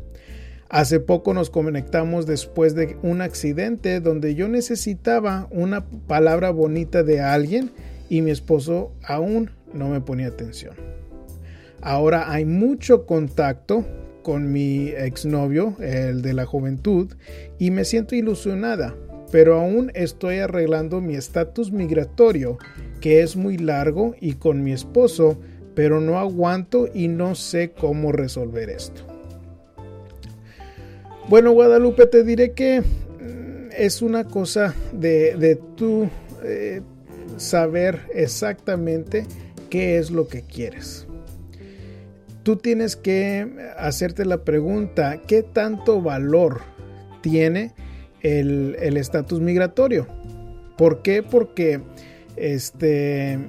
Hace 0.70 1.00
poco 1.00 1.34
nos 1.34 1.50
conectamos 1.52 2.26
después 2.26 2.74
de 2.74 2.98
un 3.04 3.22
accidente 3.22 4.00
donde 4.00 4.34
yo 4.34 4.48
necesitaba 4.48 5.48
una 5.52 5.86
palabra 6.08 6.50
bonita 6.50 7.04
de 7.04 7.22
alguien 7.22 7.72
y 8.10 8.22
mi 8.22 8.32
esposo 8.32 8.92
aún 9.04 9.52
no 9.74 9.90
me 9.90 10.02
ponía 10.02 10.28
atención. 10.28 10.76
Ahora 11.82 12.32
hay 12.32 12.46
mucho 12.46 13.06
contacto 13.06 13.86
con 14.24 14.52
mi 14.52 14.88
exnovio, 14.88 15.76
el 15.80 16.24
de 16.24 16.34
la 16.34 16.48
juventud, 16.48 17.14
y 17.60 17.70
me 17.70 17.86
siento 17.86 18.16
ilusionada, 18.16 18.96
pero 19.32 19.60
aún 19.60 19.92
estoy 19.94 20.40
arreglando 20.40 21.00
mi 21.00 21.16
estatus 21.16 21.72
migratorio, 21.72 22.58
que 23.02 23.22
es 23.22 23.36
muy 23.36 23.60
largo, 23.60 24.16
y 24.20 24.34
con 24.34 24.64
mi 24.64 24.72
esposo, 24.72 25.38
pero 25.76 26.02
no 26.02 26.18
aguanto 26.18 26.88
y 26.92 27.08
no 27.08 27.36
sé 27.36 27.74
cómo 27.74 28.12
resolver 28.12 28.72
esto. 28.72 29.15
Bueno, 31.28 31.54
Guadalupe, 31.54 32.06
te 32.06 32.24
diré 32.24 32.52
que 32.52 32.82
mm, 32.82 33.70
es 33.76 34.02
una 34.02 34.26
cosa 34.26 34.76
de, 34.92 35.36
de 35.36 35.56
tú 35.76 36.08
eh, 36.44 36.82
saber 37.38 38.02
exactamente 38.14 39.26
qué 39.70 39.98
es 39.98 40.12
lo 40.12 40.28
que 40.28 40.44
quieres. 40.44 41.08
Tú 42.44 42.58
tienes 42.58 42.96
que 42.96 43.48
hacerte 43.76 44.24
la 44.24 44.44
pregunta, 44.44 45.20
¿qué 45.26 45.42
tanto 45.42 46.00
valor 46.00 46.62
tiene 47.22 47.74
el 48.22 48.98
estatus 48.98 49.42
migratorio? 49.42 50.08
¿Por 50.78 51.02
qué? 51.02 51.24
Porque 51.24 51.82
este, 52.36 53.40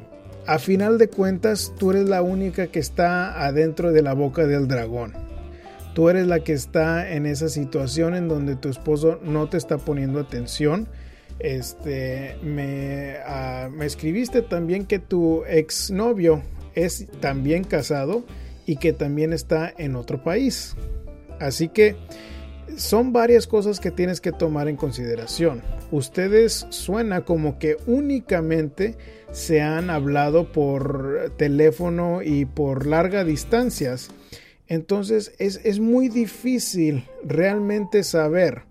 a 0.47 0.59
final 0.59 0.97
de 0.97 1.09
cuentas 1.09 1.75
tú 1.79 1.91
eres 1.91 2.09
la 2.09 2.23
única 2.23 2.69
que 2.69 2.79
está 2.79 3.45
adentro 3.45 3.93
de 3.93 4.03
la 4.03 4.15
boca 4.15 4.47
del 4.47 4.69
dragón. 4.69 5.26
Tú 5.97 6.11
eres 6.11 6.27
la 6.27 6.41
que 6.41 6.53
está 6.53 7.11
en 7.11 7.25
esa 7.25 7.49
situación 7.49 8.15
en 8.15 8.29
donde 8.29 8.55
tu 8.55 8.69
esposo 8.69 9.19
no 9.23 9.49
te 9.49 9.57
está 9.57 9.79
poniendo 9.79 10.21
atención. 10.21 10.89
Este, 11.39 12.37
me, 12.43 13.15
ah, 13.25 13.71
me 13.73 13.87
escribiste 13.87 14.43
también 14.43 14.85
que 14.85 14.99
tu 14.99 15.45
exnovio 15.47 16.43
es 16.75 17.07
también 17.21 17.65
casado 17.65 18.25
y 18.67 18.77
que 18.77 18.93
también 18.93 19.33
está 19.33 19.73
en 19.79 19.97
otro 19.97 20.23
país. 20.23 20.77
Así 21.41 21.69
que 21.69 21.97
son 22.77 23.15
varias 23.15 23.47
cosas 23.47 23.81
que 23.81 23.91
tienes 23.91 24.21
que 24.21 24.33
tomar 24.33 24.69
en 24.69 24.77
consideración. 24.77 25.63
Ustedes 25.91 26.67
suena 26.69 27.23
como 27.23 27.59
que 27.59 27.79
únicamente 27.87 28.99
se 29.33 29.63
han 29.63 29.89
hablado 29.89 30.53
por 30.53 31.33
teléfono 31.39 32.21
y 32.21 32.45
por 32.45 32.87
largas 32.87 33.25
distancias. 33.25 34.11
Entonces 34.69 35.33
es, 35.39 35.79
muy 35.79 36.09
difícil 36.09 37.05
realmente 37.25 38.03
saber 38.03 38.63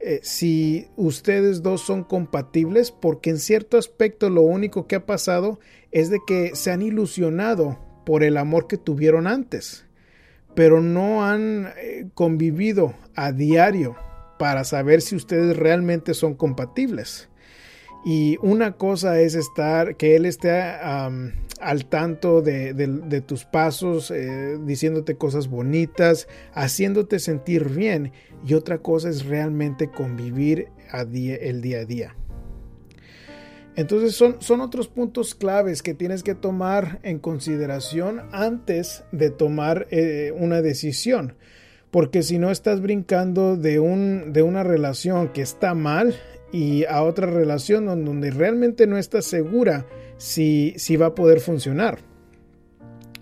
eh, 0.00 0.20
si 0.22 0.88
ustedes 0.96 1.62
dos 1.62 1.80
son 1.80 2.04
compatibles 2.04 2.90
porque 2.90 3.30
en 3.30 3.38
cierto 3.38 3.78
aspecto 3.78 4.28
lo 4.28 4.42
único 4.42 4.86
que 4.86 4.96
ha 4.96 5.06
pasado 5.06 5.60
es 5.92 6.10
de 6.10 6.18
que 6.26 6.54
se 6.54 6.70
han 6.70 6.82
ilusionado 6.82 7.78
por 8.04 8.22
el 8.22 8.36
amor 8.36 8.66
que 8.66 8.76
tuvieron 8.76 9.26
antes 9.26 9.86
pero 10.54 10.82
no 10.82 11.24
han 11.24 11.72
eh, 11.78 12.08
convivido 12.12 12.94
a 13.14 13.32
diario 13.32 13.96
para 14.38 14.64
saber 14.64 15.00
si 15.00 15.16
ustedes 15.16 15.56
realmente 15.56 16.12
son 16.12 16.34
compatibles. 16.34 17.29
Y 18.04 18.38
una 18.40 18.72
cosa 18.72 19.20
es 19.20 19.34
estar, 19.34 19.96
que 19.96 20.16
él 20.16 20.24
esté 20.24 20.50
al 20.50 21.86
tanto 21.86 22.40
de, 22.40 23.22
tus 23.26 23.44
pasos, 23.44 24.10
eh, 24.10 24.58
diciéndote 24.64 25.16
cosas 25.16 25.48
bonitas, 25.48 26.26
haciéndote 26.54 27.18
sentir 27.18 27.68
bien. 27.68 28.12
Y 28.46 28.54
otra 28.54 28.78
cosa 28.78 29.10
es 29.10 29.26
realmente 29.26 29.90
convivir 29.90 30.68
el 30.92 31.60
día 31.60 31.80
a 31.80 31.84
día. 31.84 32.16
Entonces 33.76 34.14
son, 34.14 34.60
otros 34.60 34.88
puntos 34.88 35.34
claves 35.34 35.82
que 35.82 35.94
tienes 35.94 36.22
que 36.22 36.34
tomar 36.34 36.98
en 37.02 37.18
consideración 37.18 38.22
antes 38.32 39.04
de 39.12 39.30
tomar 39.30 39.86
eh, 39.90 40.32
una 40.36 40.60
decisión. 40.60 41.36
Porque 41.90 42.22
si 42.22 42.38
no 42.38 42.50
estás 42.50 42.80
brincando 42.80 43.56
de 43.56 43.80
una 43.80 44.62
relación 44.62 45.28
que 45.28 45.42
está 45.42 45.74
mal 45.74 46.14
y 46.52 46.84
a 46.84 47.02
otra 47.02 47.26
relación 47.26 47.86
donde 47.86 48.30
realmente 48.30 48.86
no 48.86 48.98
estás 48.98 49.24
segura 49.24 49.86
si, 50.16 50.74
si 50.76 50.96
va 50.96 51.06
a 51.06 51.14
poder 51.14 51.40
funcionar. 51.40 51.98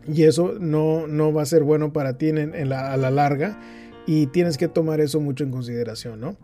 Y 0.07 0.25
eso 0.25 0.55
no, 0.59 1.07
no 1.07 1.33
va 1.33 1.43
a 1.43 1.47
ser 1.47 1.63
bueno 1.63 1.93
para 1.93 2.17
ti 2.17 2.31
en, 2.31 2.69
la, 2.69 2.93
a 2.93 2.97
la 2.97 3.11
larga 3.11 3.61
y 4.07 4.29
tienes 4.29 4.57
que 4.57 4.69
tomar 4.69 5.01
eso 5.01 5.21
mucho 5.21 5.45
en 5.45 5.51
consideración, 5.51 6.21
¿no? 6.21 6.37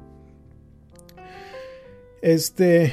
Este, 2.20 2.92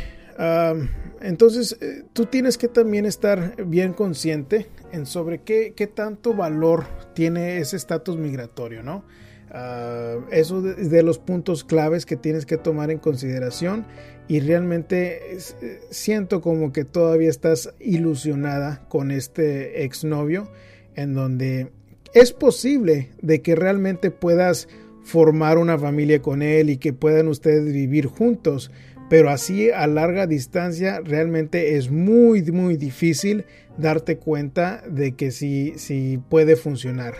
entonces, 1.21 1.77
eh, 1.81 2.03
tú 2.13 2.25
tienes 2.25 2.57
que 2.57 2.67
también 2.67 3.05
estar 3.05 3.65
bien 3.65 3.93
consciente 3.93 4.67
en 4.91 5.05
sobre 5.05 5.41
qué, 5.41 5.73
qué 5.75 5.87
tanto 5.87 6.33
valor 6.33 6.85
tiene 7.13 7.57
ese 7.59 7.77
estatus 7.77 8.17
migratorio, 8.17 8.83
¿no? 8.83 9.05
Ah, 9.53 10.15
eso 10.31 10.65
es 10.69 10.89
de 10.89 11.03
los 11.03 11.19
puntos 11.19 11.65
claves 11.65 12.05
que 12.05 12.15
tienes 12.15 12.45
que 12.45 12.57
tomar 12.57 12.89
en 12.89 12.99
consideración 12.99 13.85
y 14.29 14.39
realmente 14.39 15.35
eh, 15.35 15.81
siento 15.89 16.39
como 16.39 16.71
que 16.71 16.85
todavía 16.85 17.29
estás 17.29 17.73
ilusionada 17.77 18.87
con 18.87 19.11
este 19.11 19.83
exnovio 19.83 20.49
en 20.95 21.13
donde 21.13 21.69
es 22.13 22.31
posible 22.31 23.09
de 23.21 23.41
que 23.41 23.55
realmente 23.55 24.09
puedas 24.09 24.69
formar 25.03 25.57
una 25.57 25.77
familia 25.77 26.21
con 26.21 26.43
él 26.43 26.69
y 26.69 26.77
que 26.77 26.93
puedan 26.93 27.27
ustedes 27.27 27.73
vivir 27.73 28.05
juntos, 28.05 28.71
pero 29.09 29.29
así 29.31 29.69
a 29.69 29.85
larga 29.85 30.27
distancia 30.27 31.01
realmente 31.03 31.75
es 31.75 31.91
muy 31.91 32.41
muy 32.53 32.77
difícil 32.77 33.43
darte 33.77 34.15
cuenta 34.15 34.81
de 34.89 35.11
que 35.11 35.31
sí, 35.31 35.73
sí 35.75 36.21
puede 36.29 36.55
funcionar. 36.55 37.15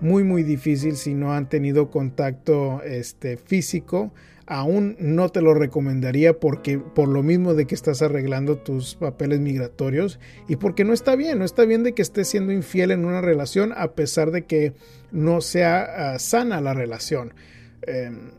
Muy 0.00 0.24
muy 0.24 0.42
difícil 0.42 0.96
si 0.96 1.14
no 1.14 1.34
han 1.34 1.48
tenido 1.48 1.90
contacto 1.90 2.82
este, 2.82 3.36
físico. 3.36 4.12
Aún 4.46 4.96
no 4.98 5.28
te 5.28 5.42
lo 5.42 5.54
recomendaría 5.54 6.40
porque 6.40 6.78
por 6.78 7.06
lo 7.08 7.22
mismo 7.22 7.54
de 7.54 7.66
que 7.66 7.74
estás 7.74 8.02
arreglando 8.02 8.58
tus 8.58 8.96
papeles 8.96 9.38
migratorios 9.38 10.18
y 10.48 10.56
porque 10.56 10.84
no 10.84 10.92
está 10.92 11.14
bien, 11.14 11.38
no 11.38 11.44
está 11.44 11.64
bien 11.64 11.84
de 11.84 11.92
que 11.92 12.02
estés 12.02 12.28
siendo 12.28 12.50
infiel 12.50 12.90
en 12.90 13.04
una 13.04 13.20
relación 13.20 13.72
a 13.76 13.92
pesar 13.92 14.32
de 14.32 14.46
que 14.46 14.72
no 15.12 15.40
sea 15.40 16.14
ah, 16.14 16.18
sana 16.18 16.60
la 16.60 16.74
relación. 16.74 17.32
Em, 17.82 18.32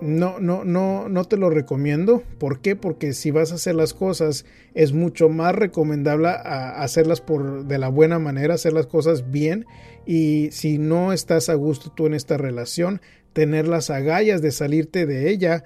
no, 0.00 0.40
no, 0.40 0.64
no, 0.64 1.08
no 1.08 1.24
te 1.24 1.36
lo 1.36 1.50
recomiendo. 1.50 2.22
¿Por 2.38 2.60
qué? 2.60 2.76
Porque 2.76 3.12
si 3.12 3.30
vas 3.30 3.52
a 3.52 3.56
hacer 3.56 3.74
las 3.74 3.94
cosas, 3.94 4.44
es 4.74 4.92
mucho 4.92 5.28
más 5.28 5.54
recomendable 5.54 6.28
hacerlas 6.28 7.20
por 7.20 7.64
de 7.66 7.78
la 7.78 7.88
buena 7.88 8.18
manera, 8.18 8.54
hacer 8.54 8.72
las 8.72 8.86
cosas 8.86 9.30
bien. 9.30 9.66
Y 10.06 10.50
si 10.52 10.78
no 10.78 11.12
estás 11.12 11.48
a 11.48 11.54
gusto 11.54 11.92
tú 11.94 12.06
en 12.06 12.14
esta 12.14 12.36
relación, 12.36 13.00
tener 13.32 13.68
las 13.68 13.90
agallas 13.90 14.42
de 14.42 14.52
salirte 14.52 15.06
de 15.06 15.30
ella. 15.30 15.64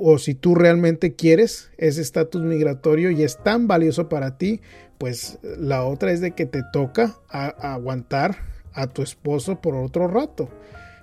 O 0.00 0.18
si 0.18 0.34
tú 0.34 0.54
realmente 0.54 1.14
quieres 1.14 1.70
ese 1.76 2.02
estatus 2.02 2.42
migratorio 2.42 3.10
y 3.10 3.22
es 3.22 3.42
tan 3.42 3.66
valioso 3.66 4.08
para 4.08 4.38
ti, 4.38 4.60
pues 4.98 5.38
la 5.42 5.84
otra 5.84 6.12
es 6.12 6.20
de 6.20 6.32
que 6.32 6.46
te 6.46 6.62
toca 6.72 7.16
aguantar 7.28 8.36
a 8.74 8.86
tu 8.86 9.02
esposo 9.02 9.60
por 9.60 9.74
otro 9.74 10.06
rato. 10.06 10.48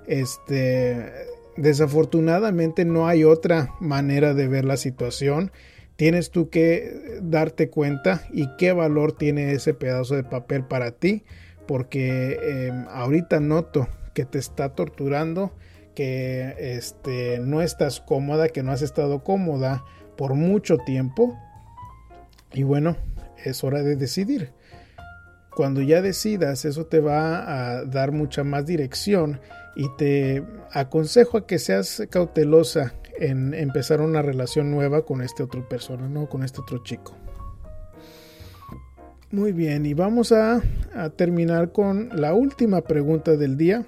Este 0.07 1.11
Desafortunadamente 1.57 2.83
no 2.83 3.07
hay 3.07 3.23
otra 3.23 3.73
manera 3.79 4.33
de 4.33 4.47
ver 4.47 4.65
la 4.65 4.77
situación. 4.77 5.51
Tienes 5.95 6.29
tú 6.29 6.49
que 6.49 7.19
darte 7.21 7.69
cuenta 7.69 8.27
y 8.33 8.49
qué 8.57 8.73
valor 8.73 9.13
tiene 9.13 9.53
ese 9.53 9.73
pedazo 9.73 10.15
de 10.15 10.23
papel 10.23 10.65
para 10.65 10.91
ti, 10.91 11.23
porque 11.65 12.67
em, 12.67 12.85
ahorita 12.89 13.39
noto 13.39 13.87
que 14.13 14.25
te 14.25 14.37
está 14.37 14.69
torturando, 14.75 15.53
que 15.93 16.55
este, 16.57 17.39
no 17.39 17.61
estás 17.61 18.01
cómoda, 18.01 18.49
que 18.49 18.61
no 18.61 18.71
has 18.71 18.81
estado 18.81 19.23
cómoda 19.23 19.85
por 20.17 20.33
mucho 20.33 20.77
tiempo. 20.77 21.37
Y 22.51 22.63
bueno, 22.63 22.97
es 23.43 23.63
hora 23.63 23.81
de 23.81 23.95
decidir. 23.95 24.51
Cuando 25.55 25.81
ya 25.81 26.01
decidas, 26.01 26.65
eso 26.65 26.85
te 26.85 26.99
va 26.99 27.77
a 27.77 27.85
dar 27.85 28.11
mucha 28.11 28.43
más 28.43 28.65
dirección 28.65 29.39
y 29.75 29.87
te 29.97 30.43
aconsejo 30.71 31.37
a 31.37 31.47
que 31.47 31.59
seas 31.59 32.03
cautelosa 32.09 32.93
en 33.17 33.53
empezar 33.53 34.01
una 34.01 34.21
relación 34.21 34.69
nueva 34.69 35.05
con 35.05 35.21
este 35.21 35.43
otro 35.43 35.67
persona, 35.67 36.09
no 36.09 36.27
con 36.27 36.43
este 36.43 36.59
otro 36.59 36.83
chico. 36.83 37.15
Muy 39.31 39.53
bien, 39.53 39.85
y 39.85 39.93
vamos 39.93 40.31
a, 40.31 40.61
terminar 41.15 41.71
con 41.71 42.09
la 42.13 42.33
última 42.33 42.81
pregunta 42.81 43.35
del 43.35 43.57
día. 43.57 43.85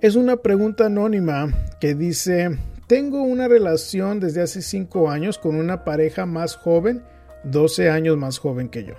Es 0.00 0.14
una 0.14 0.36
pregunta 0.36 0.86
anónima 0.86 1.48
que 1.80 1.94
dice, 1.94 2.58
tengo 2.86 3.22
una 3.22 3.48
relación 3.48 4.20
desde 4.20 4.42
hace 4.42 4.62
5 4.62 5.10
años 5.10 5.38
con 5.38 5.56
una 5.56 5.84
pareja 5.84 6.26
más 6.26 6.54
joven, 6.54 7.02
12 7.44 7.90
años 7.90 8.16
más 8.16 8.38
joven 8.38 8.68
que 8.68 8.84
yo. 8.84 8.94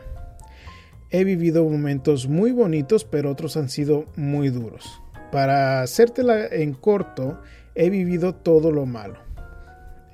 He 1.09 1.23
vivido 1.23 1.63
momentos 1.63 2.27
muy 2.27 2.51
bonitos, 2.51 3.05
pero 3.05 3.31
otros 3.31 3.55
han 3.55 3.69
sido 3.69 4.05
muy 4.17 4.49
duros. 4.49 5.01
Para 5.31 5.81
hacértela 5.81 6.47
en 6.47 6.73
corto, 6.73 7.39
he 7.75 7.89
vivido 7.89 8.35
todo 8.35 8.71
lo 8.71 8.85
malo. 8.85 9.19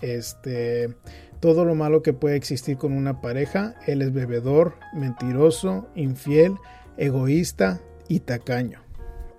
Este, 0.02 0.94
todo 1.40 1.66
lo 1.66 1.74
malo 1.74 2.04
que 2.04 2.14
puede 2.14 2.36
existir 2.36 2.78
con 2.78 2.94
una 2.94 3.22
pareja. 3.22 3.74
Él 3.88 4.04
es 4.04 4.14
bebedor, 4.14 4.76
mentiroso, 4.94 5.90
infiel, 5.96 6.56
egoísta 6.98 7.82
y 8.08 8.20
tacaño. 8.20 8.84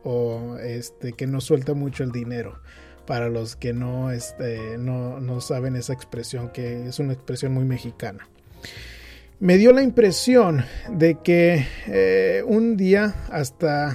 O 0.02 0.56
este, 0.56 1.12
que 1.12 1.28
no 1.28 1.40
suelta 1.40 1.74
mucho 1.74 2.02
el 2.02 2.10
dinero. 2.10 2.58
Para 3.06 3.28
los 3.28 3.54
que 3.54 3.72
no, 3.72 4.10
este, 4.10 4.76
no, 4.78 5.20
no 5.20 5.40
saben 5.40 5.76
esa 5.76 5.92
expresión, 5.92 6.50
que 6.50 6.88
es 6.88 6.98
una 6.98 7.12
expresión 7.12 7.52
muy 7.52 7.64
mexicana 7.64 8.28
me 9.44 9.58
dio 9.58 9.74
la 9.74 9.82
impresión 9.82 10.64
de 10.90 11.18
que 11.22 11.66
eh, 11.86 12.42
un 12.46 12.78
día 12.78 13.14
hasta 13.30 13.94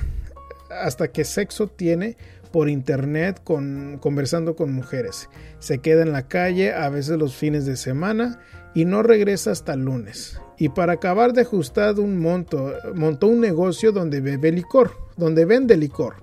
hasta 0.70 1.08
que 1.08 1.24
sexo 1.24 1.66
tiene 1.66 2.18
por 2.52 2.70
internet 2.70 3.42
con, 3.44 3.98
conversando 4.00 4.56
con 4.56 4.72
mujeres. 4.72 5.28
Se 5.58 5.80
queda 5.80 6.04
en 6.04 6.12
la 6.12 6.28
calle 6.28 6.72
a 6.72 6.88
veces 6.90 7.18
los 7.18 7.36
fines 7.36 7.66
de 7.66 7.78
semana 7.78 8.40
y 8.76 8.86
no 8.86 9.02
regresa 9.02 9.50
hasta 9.50 9.74
el 9.74 9.86
lunes. 9.86 10.40
Y 10.60 10.70
para 10.70 10.94
acabar 10.94 11.34
de 11.34 11.42
ajustar 11.42 12.00
un 12.00 12.20
monto, 12.20 12.72
montó 12.94 13.26
un 13.26 13.40
negocio 13.40 13.92
donde 13.92 14.22
bebe 14.22 14.52
licor, 14.52 14.92
donde 15.18 15.46
vende 15.46 15.78
licor. 15.78 16.18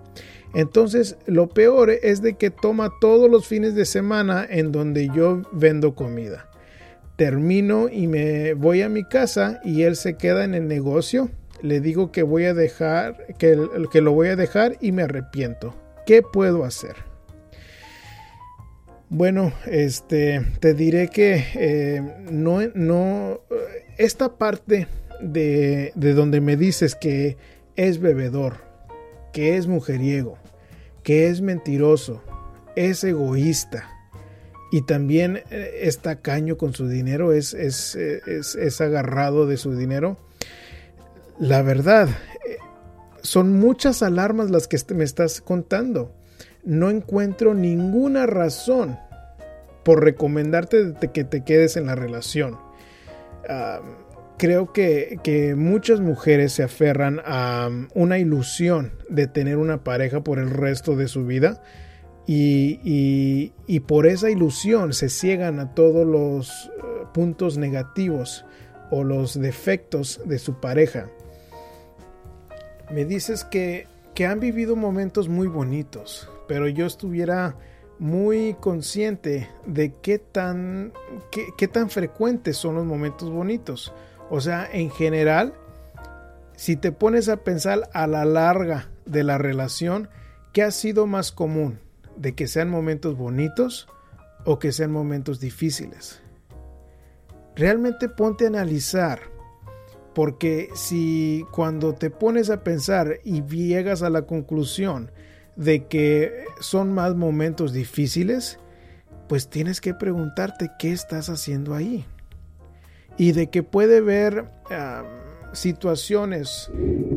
Entonces, 0.55 1.17
lo 1.27 1.49
peor 1.49 1.91
es 1.91 2.23
de 2.23 2.35
que 2.35 2.51
toma 2.51 2.93
todos 3.01 3.29
los 3.29 3.49
fines 3.49 3.75
de 3.75 3.87
semana 3.87 4.47
en 4.49 4.71
donde 4.71 5.11
yo 5.12 5.43
vendo 5.51 5.97
comida. 5.97 6.49
Termino 7.17 7.89
y 7.89 8.07
me 8.07 8.53
voy 8.53 8.83
a 8.83 8.91
mi 8.91 9.03
casa 9.03 9.61
y 9.65 9.83
él 9.83 9.97
se 9.97 10.17
queda 10.17 10.45
en 10.45 10.55
el 10.55 10.69
negocio. 10.69 11.31
Le 11.63 11.81
digo 11.81 12.13
que 12.13 12.23
voy 12.23 12.45
a 12.45 12.53
dejar, 12.53 13.35
que, 13.39 13.57
lo 13.57 14.13
voy 14.13 14.29
a 14.29 14.37
dejar 14.37 14.77
y 14.81 14.93
me 14.93 15.03
arrepiento. 15.03 15.75
¿Qué 16.05 16.21
puedo 16.21 16.65
hacer? 16.65 16.95
Bueno, 19.09 19.53
este, 19.65 20.43
te 20.61 20.75
diré 20.75 21.09
que 21.09 21.43
eh, 21.55 22.03
no, 22.31 22.61
no, 22.75 23.41
esta 23.97 24.37
parte 24.37 24.87
de, 25.23 25.93
de 25.95 26.13
donde 26.13 26.43
me 26.43 26.57
dices 26.57 26.95
que 26.95 27.39
es 27.77 27.99
bebedor, 27.99 28.57
que 29.33 29.57
es 29.57 29.67
mujeriego, 29.67 30.37
que 31.03 31.29
es 31.29 31.41
mentiroso, 31.41 32.23
es 32.75 33.03
egoísta 33.05 33.96
y 34.73 34.83
también 34.83 35.43
eh, 35.51 35.81
es 35.83 35.99
tacaño 35.99 36.57
con 36.57 36.75
su 36.75 36.89
dinero, 36.89 37.33
es, 37.33 37.55
es, 37.55 37.95
es, 37.95 38.55
es 38.55 38.81
agarrado 38.81 39.47
de 39.47 39.57
su 39.57 39.77
dinero. 39.77 40.17
La 41.39 41.63
verdad, 41.63 42.09
son 43.27 43.59
muchas 43.59 44.03
alarmas 44.03 44.51
las 44.51 44.69
que 44.69 44.79
me 44.95 45.05
estás 45.05 45.41
contando. 45.41 46.15
No 46.65 46.91
encuentro 46.91 47.55
ninguna 47.55 48.27
razón 48.27 48.99
por 49.85 50.03
recomendarte 50.03 50.95
que 51.13 51.25
te 51.25 51.45
quedes 51.45 51.77
en 51.77 51.87
la 51.87 51.95
relación. 51.95 52.59
creo 54.37 54.73
que, 54.73 55.55
muchas 55.57 56.01
mujeres 56.01 56.53
se 56.53 56.63
aferran 56.63 57.21
a 57.25 57.71
una 57.95 58.19
ilusión 58.19 58.93
de 59.09 59.27
tener 59.27 59.59
una 59.59 59.85
pareja 59.85 60.23
por 60.23 60.39
el 60.39 60.51
resto 60.51 60.97
de 60.97 61.09
su 61.09 61.25
vida 61.25 61.63
y, 62.27 63.81
por 63.87 64.07
esa 64.07 64.31
ilusión 64.31 64.93
se 64.93 65.09
ciegan 65.09 65.61
a 65.61 65.75
todos 65.75 66.07
los 66.07 66.71
uh, 66.79 67.12
puntos 67.12 67.57
negativos 67.57 68.45
o 68.91 69.05
los 69.05 69.39
defectos 69.39 70.21
de 70.25 70.39
su 70.39 70.61
pareja 70.61 71.09
me 72.91 73.05
dices 73.05 73.45
que, 73.45 73.87
que 74.15 74.27
han 74.27 74.41
vivido 74.41 74.77
momentos 74.77 75.29
muy 75.29 75.49
bonitos, 75.49 76.29
pero 76.49 76.69
yo 76.69 76.87
estuviera 76.87 77.57
muy 77.99 78.55
consciente 78.61 79.49
de 79.67 79.95
qué 80.03 80.19
tan, 80.19 80.93
qué 81.57 81.69
tan 81.69 81.91
frecuentes 81.91 82.57
son 82.57 82.77
los 82.77 82.85
momentos 82.85 83.31
bonitos. 83.31 83.93
O 84.31 84.41
sea, 84.41 84.69
en 84.71 84.91
general, 84.91 85.55
si 86.57 86.77
te 86.77 86.93
pones 86.93 87.29
a 87.29 87.39
pensar 87.39 87.89
a 87.93 88.07
la 88.07 88.25
larga 88.25 88.91
de 89.07 89.25
la 89.25 89.39
relación, 89.39 90.09
¿qué 90.53 90.62
ha 90.62 90.71
sido 90.71 91.07
más 91.07 91.33
común? 91.33 91.81
¿De 92.17 92.35
que 92.35 92.47
sean 92.47 92.71
momentos 92.71 93.17
bonitos 93.17 93.89
o 94.45 94.59
que 94.59 94.73
sean 94.73 94.91
momentos 94.91 95.41
difíciles? 95.41 96.23
Realmente 97.55 98.09
ponte 98.09 98.45
a 98.45 98.49
analizar 98.49 99.21
porque 100.15 100.71
si 100.75 101.45
cuando 101.51 101.95
te 101.95 102.09
pones 102.09 102.49
a 102.49 102.65
pensar 102.65 103.21
y 103.23 103.43
llegas 103.43 104.03
a 104.03 104.09
la 104.09 104.23
conclusión 104.23 105.11
de 105.57 105.87
que 105.87 106.47
son 106.61 106.93
más 106.93 107.15
momentos 107.15 107.75
difíciles, 107.75 108.59
pues 109.29 109.51
tienes 109.51 109.81
que 109.83 109.93
preguntarte 109.93 110.71
qué 110.79 110.93
estás 110.93 111.29
haciendo 111.29 111.75
ahí. 111.75 112.07
Y 113.19 113.33
de 113.33 113.49
que 113.49 113.63
puede 113.63 113.99
haber 113.99 114.51
situaciones 115.53 116.71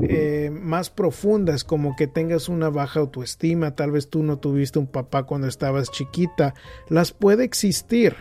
eh, 0.04 0.29
más 0.69 0.89
profundas 0.89 1.63
como 1.63 1.95
que 1.95 2.08
tengas 2.08 2.47
una 2.47 2.69
baja 2.69 2.99
autoestima, 2.99 3.75
tal 3.75 3.91
vez 3.91 4.10
tú 4.10 4.23
no 4.23 4.38
tuviste 4.38 4.79
un 4.79 4.88
papá 4.88 5.23
cuando 5.23 5.47
estabas 5.47 5.91
chiquita, 5.91 6.53
las 6.88 7.12
puede 7.12 7.43
existir. 7.43 8.15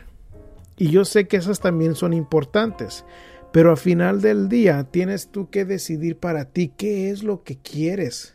Y 0.76 0.90
yo 0.90 1.04
sé 1.04 1.28
que 1.28 1.36
esas 1.36 1.60
también 1.60 1.94
son 1.94 2.12
importantes. 2.12 3.04
Pero 3.52 3.70
al 3.70 3.76
final 3.76 4.20
del 4.20 4.48
día 4.48 4.84
tienes 4.84 5.28
tú 5.28 5.50
que 5.50 5.64
decidir 5.64 6.16
para 6.16 6.46
ti 6.46 6.72
qué 6.76 7.10
es 7.10 7.22
lo 7.22 7.42
que 7.42 7.56
quieres. 7.56 8.34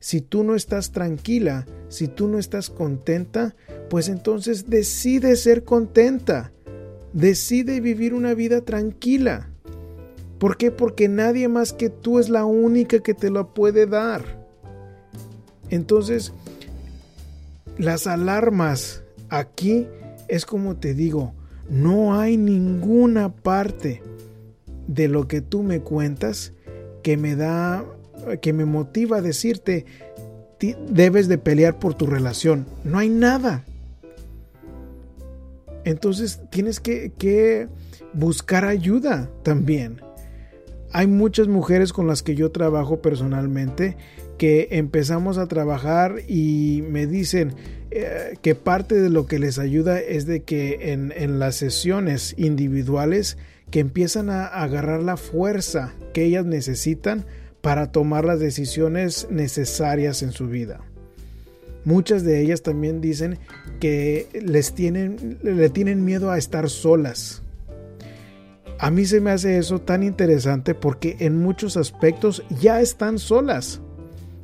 Si 0.00 0.20
tú 0.20 0.44
no 0.44 0.54
estás 0.54 0.92
tranquila, 0.92 1.66
si 1.88 2.06
tú 2.06 2.28
no 2.28 2.38
estás 2.38 2.70
contenta, 2.70 3.56
pues 3.90 4.08
entonces 4.08 4.70
decide 4.70 5.34
ser 5.36 5.64
contenta. 5.64 6.52
Decide 7.12 7.80
vivir 7.80 8.14
una 8.14 8.34
vida 8.34 8.60
tranquila. 8.60 9.50
¿Por 10.38 10.56
qué? 10.56 10.70
Porque 10.70 11.08
nadie 11.08 11.48
más 11.48 11.72
que 11.72 11.90
tú 11.90 12.18
es 12.18 12.28
la 12.28 12.44
única 12.44 13.00
que 13.00 13.14
te 13.14 13.30
lo 13.30 13.52
puede 13.54 13.86
dar. 13.86 14.46
Entonces, 15.70 16.32
las 17.76 18.06
alarmas 18.06 19.02
aquí 19.28 19.86
es 20.28 20.46
como 20.46 20.76
te 20.76 20.94
digo, 20.94 21.32
no 21.68 22.18
hay 22.18 22.36
ninguna 22.36 23.34
parte 23.34 24.02
de 24.86 25.08
lo 25.08 25.28
que 25.28 25.40
tú 25.40 25.62
me 25.62 25.80
cuentas 25.80 26.52
que 27.02 27.16
me 27.16 27.36
da, 27.36 27.84
que 28.40 28.52
me 28.52 28.64
motiva 28.64 29.18
a 29.18 29.22
decirte, 29.22 29.86
debes 30.90 31.28
de 31.28 31.38
pelear 31.38 31.78
por 31.78 31.94
tu 31.94 32.06
relación. 32.06 32.66
No 32.84 32.98
hay 32.98 33.08
nada. 33.08 33.64
Entonces 35.84 36.40
tienes 36.50 36.80
que, 36.80 37.12
que 37.16 37.68
buscar 38.12 38.64
ayuda 38.64 39.30
también. 39.42 40.00
Hay 40.98 41.06
muchas 41.06 41.46
mujeres 41.46 41.92
con 41.92 42.08
las 42.08 42.24
que 42.24 42.34
yo 42.34 42.50
trabajo 42.50 43.00
personalmente 43.00 43.96
que 44.36 44.66
empezamos 44.72 45.38
a 45.38 45.46
trabajar 45.46 46.22
y 46.26 46.82
me 46.90 47.06
dicen 47.06 47.54
eh, 47.92 48.36
que 48.42 48.56
parte 48.56 48.96
de 48.96 49.08
lo 49.08 49.28
que 49.28 49.38
les 49.38 49.60
ayuda 49.60 50.00
es 50.00 50.26
de 50.26 50.42
que 50.42 50.92
en, 50.92 51.12
en 51.16 51.38
las 51.38 51.54
sesiones 51.54 52.34
individuales 52.36 53.38
que 53.70 53.78
empiezan 53.78 54.28
a 54.28 54.46
agarrar 54.46 55.00
la 55.00 55.16
fuerza 55.16 55.94
que 56.12 56.24
ellas 56.24 56.46
necesitan 56.46 57.26
para 57.60 57.92
tomar 57.92 58.24
las 58.24 58.40
decisiones 58.40 59.28
necesarias 59.30 60.24
en 60.24 60.32
su 60.32 60.48
vida. 60.48 60.80
Muchas 61.84 62.24
de 62.24 62.40
ellas 62.40 62.62
también 62.62 63.00
dicen 63.00 63.38
que 63.78 64.26
les 64.32 64.74
tienen, 64.74 65.38
le 65.44 65.70
tienen 65.70 66.04
miedo 66.04 66.32
a 66.32 66.38
estar 66.38 66.68
solas. 66.68 67.44
A 68.78 68.92
mí 68.92 69.04
se 69.06 69.20
me 69.20 69.32
hace 69.32 69.58
eso 69.58 69.80
tan 69.80 70.04
interesante 70.04 70.74
porque 70.74 71.16
en 71.18 71.36
muchos 71.36 71.76
aspectos 71.76 72.44
ya 72.60 72.80
están 72.80 73.18
solas. 73.18 73.80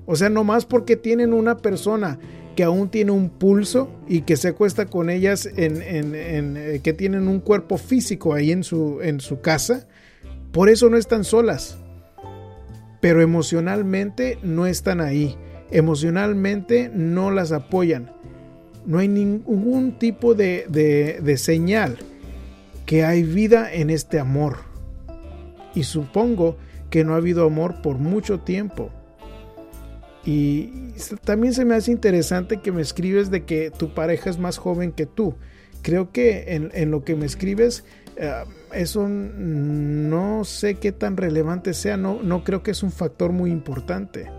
O 0.07 0.17
sea, 0.17 0.29
no 0.29 0.43
más 0.43 0.67
porque 0.67 0.97
tienen 0.97 1.33
una 1.33 1.57
persona 1.59 2.19
que 2.57 2.65
aún 2.65 2.89
tiene 2.89 3.13
un 3.13 3.31
pulso 3.31 3.91
y 4.09 4.23
que 4.23 4.37
se 4.37 4.49
acuesta 4.49 4.87
con 4.87 5.09
ellas 5.09 5.49
eh, 5.57 6.81
que 6.83 6.93
tienen 6.93 7.29
un 7.29 7.41
cuerpo 7.41 7.79
físico 7.79 8.35
ahí 8.35 8.51
en 8.51 8.65
su, 8.65 9.39
casa, 9.41 9.87
por 10.51 10.69
eso 10.69 10.91
no 10.91 10.97
están 10.97 11.23
solas. 11.23 11.79
Pero 13.01 13.23
emocionalmente 13.23 14.39
no 14.43 14.67
están 14.67 15.01
ahí. 15.01 15.37
Emocionalmente 15.71 16.91
no 16.93 17.31
las 17.31 17.53
apoyan. 17.53 18.11
No 18.85 18.99
hay 18.99 19.09
ningún 19.09 19.99
tipo 19.99 20.35
de 20.35 21.35
señal 21.39 21.99
que 22.87 23.05
hay 23.05 23.23
vida 23.23 23.73
en 23.73 23.91
este 23.91 24.19
amor. 24.19 24.59
Y 25.75 25.85
supongo 25.85 26.57
que 26.91 27.05
no 27.05 27.15
ha 27.15 27.17
habido 27.17 27.47
amor 27.47 27.83
por 27.83 27.99
mucho 27.99 28.41
tiempo. 28.41 28.91
Y 30.25 30.93
también 31.25 31.53
se 31.53 31.65
me 31.65 31.75
hace 31.75 31.93
interesante 31.93 32.59
que 32.59 32.73
me 32.73 32.83
escribes 32.83 33.31
de 33.31 33.45
que 33.45 33.71
tu 33.71 33.93
pareja 33.93 34.31
es 34.31 34.39
más 34.39 34.59
joven 34.59 34.93
que 34.93 35.07
tú. 35.07 35.35
Creo 35.83 36.13
que 36.13 36.55
en, 36.55 36.91
lo 36.91 37.05
que 37.05 37.15
me 37.15 37.27
escribes, 37.27 37.85
eh, 38.17 38.45
eso 38.73 39.07
no 39.07 40.45
sé 40.45 40.77
qué 40.77 40.93
tan 40.93 41.19
relevante 41.19 41.75
sea, 41.75 41.99
no, 41.99 42.23
no 42.23 42.43
creo 42.43 42.63
que 42.63 42.71
es 42.71 42.83
un 42.83 42.91
factor 42.91 43.33
muy 43.33 43.51
importante. 43.51 44.31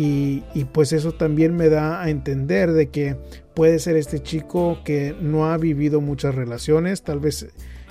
Y, 0.00 0.44
pues 0.72 0.92
eso 0.92 1.10
también 1.10 1.56
me 1.56 1.68
da 1.68 2.00
a 2.00 2.08
entender 2.08 2.70
de 2.72 2.88
que 2.88 3.16
puede 3.54 3.80
ser 3.80 3.96
este 3.96 4.22
chico 4.22 4.78
que 4.84 5.12
no 5.20 5.50
ha 5.50 5.56
vivido 5.56 6.00
muchas 6.00 6.36
relaciones, 6.36 7.02
tal 7.02 7.18
vez 7.18 7.48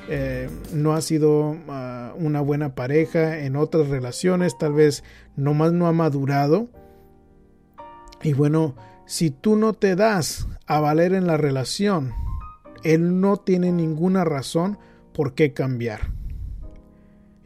eh, 0.07 0.49
no 0.73 0.93
ha 0.93 1.01
sido 1.01 1.57
ah, 1.67 2.13
una 2.17 2.39
buena 2.39 2.75
pareja 2.75 3.39
en 3.39 3.57
otras 3.57 3.89
relaciones, 3.89 4.57
tal 4.57 4.71
vez 4.71 5.03
nomás 5.35 5.73
no 5.73 5.85
ha 5.85 5.91
madurado 5.91 6.69
y 8.23 8.33
bueno, 8.33 8.75
si 9.05 9.29
tú 9.29 9.55
no 9.55 9.73
te 9.73 9.95
das 9.95 10.47
a 10.65 10.79
valer 10.79 11.13
en 11.13 11.27
la 11.27 11.37
relación, 11.37 12.13
él 12.83 13.21
no 13.21 13.37
tiene 13.37 13.71
ninguna 13.71 14.23
razón 14.23 14.77
por 15.13 15.33
qué 15.33 15.53
cambiar. 15.53 16.11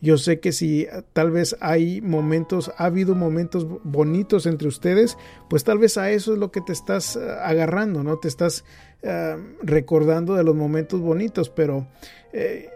Yo 0.02 0.18
sé 0.18 0.40
que 0.40 0.52
si 0.52 0.88
tal 1.14 1.30
vez 1.30 1.56
hay 1.62 2.02
momentos, 2.02 2.72
ha 2.78 2.86
habido 2.86 3.14
momentos 3.14 3.68
bonitos 3.84 4.48
entre 4.48 4.68
ustedes, 4.68 5.16
pues 5.48 5.64
tal 5.64 5.78
vez 5.78 5.98
a 5.98 6.10
eso 6.10 6.34
es 6.34 6.40
lo 6.40 6.52
que 6.52 6.62
te 6.62 6.74
estás 6.74 7.16
eh, 7.16 7.20
agarrando, 7.42 8.04
¿no? 8.04 8.18
Te 8.18 8.28
estás 8.28 8.66
eh, 9.04 9.38
recordando 9.62 10.34
de 10.34 10.44
los 10.44 10.56
momentos 10.56 11.02
bonitos, 11.02 11.52
pero 11.52 11.88
eh, 12.34 12.70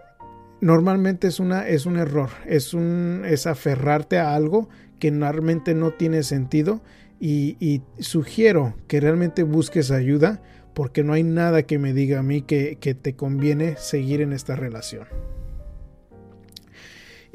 normalmente 0.61 1.27
es, 1.27 1.39
una, 1.39 1.67
es 1.67 1.87
un 1.87 1.97
error, 1.97 2.29
es, 2.45 2.75
un, 2.75 3.23
es 3.25 3.47
aferrarte 3.47 4.19
a 4.19 4.35
algo 4.35 4.69
que 4.99 5.09
normalmente 5.09 5.73
no 5.73 5.91
tiene 5.91 6.21
sentido 6.21 6.81
y, 7.19 7.57
y 7.59 7.81
sugiero 7.99 8.75
que 8.87 8.99
realmente 8.99 9.41
busques 9.41 9.89
ayuda 9.89 10.43
porque 10.75 11.03
no 11.03 11.13
hay 11.13 11.23
nada 11.23 11.63
que 11.63 11.79
me 11.79 11.93
diga 11.93 12.19
a 12.19 12.23
mí 12.23 12.43
que, 12.43 12.77
que 12.79 12.93
te 12.93 13.15
conviene 13.15 13.77
seguir 13.77 14.21
en 14.21 14.31
esta 14.31 14.55
relación. 14.55 15.07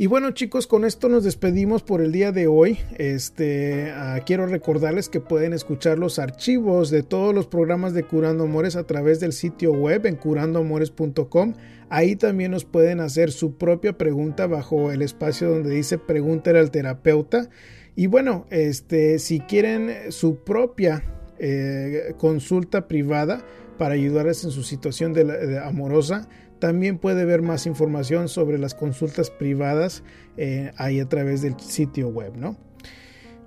Y 0.00 0.06
bueno 0.06 0.30
chicos, 0.30 0.66
con 0.66 0.86
esto 0.86 1.10
nos 1.10 1.24
despedimos 1.24 1.82
por 1.82 2.00
el 2.00 2.10
día 2.10 2.32
de 2.32 2.46
hoy. 2.46 2.78
Este, 2.96 3.92
uh, 3.92 4.24
quiero 4.24 4.46
recordarles 4.46 5.10
que 5.10 5.20
pueden 5.20 5.52
escuchar 5.52 5.98
los 5.98 6.18
archivos 6.18 6.88
de 6.88 7.02
todos 7.02 7.34
los 7.34 7.46
programas 7.46 7.92
de 7.92 8.04
Curando 8.04 8.44
Amores 8.44 8.76
a 8.76 8.84
través 8.84 9.20
del 9.20 9.34
sitio 9.34 9.72
web 9.72 10.06
en 10.06 10.16
curandoamores.com. 10.16 11.52
Ahí 11.90 12.16
también 12.16 12.52
nos 12.52 12.64
pueden 12.64 13.00
hacer 13.00 13.30
su 13.30 13.58
propia 13.58 13.98
pregunta 13.98 14.46
bajo 14.46 14.90
el 14.90 15.02
espacio 15.02 15.50
donde 15.50 15.68
dice 15.68 15.98
pregúntale 15.98 16.60
al 16.60 16.70
terapeuta. 16.70 17.50
Y 17.94 18.06
bueno, 18.06 18.46
este, 18.48 19.18
si 19.18 19.40
quieren 19.40 20.12
su 20.12 20.36
propia 20.44 21.04
eh, 21.38 22.14
consulta 22.16 22.88
privada 22.88 23.44
para 23.76 23.96
ayudarles 23.96 24.44
en 24.44 24.50
su 24.50 24.62
situación 24.62 25.12
de 25.12 25.58
amorosa, 25.62 26.26
también 26.61 26.99
puede 26.99 27.25
ver 27.25 27.42
más 27.42 27.66
información 27.66 28.29
sobre 28.29 28.59
las 28.59 28.75
consultas 28.75 29.31
privadas 29.31 30.05
eh, 30.37 30.73
ahí 30.77 31.01
a 31.01 31.09
través 31.09 31.42
del 31.42 31.59
sitio 31.59 32.09
web, 32.09 32.37
¿no? 32.37 32.57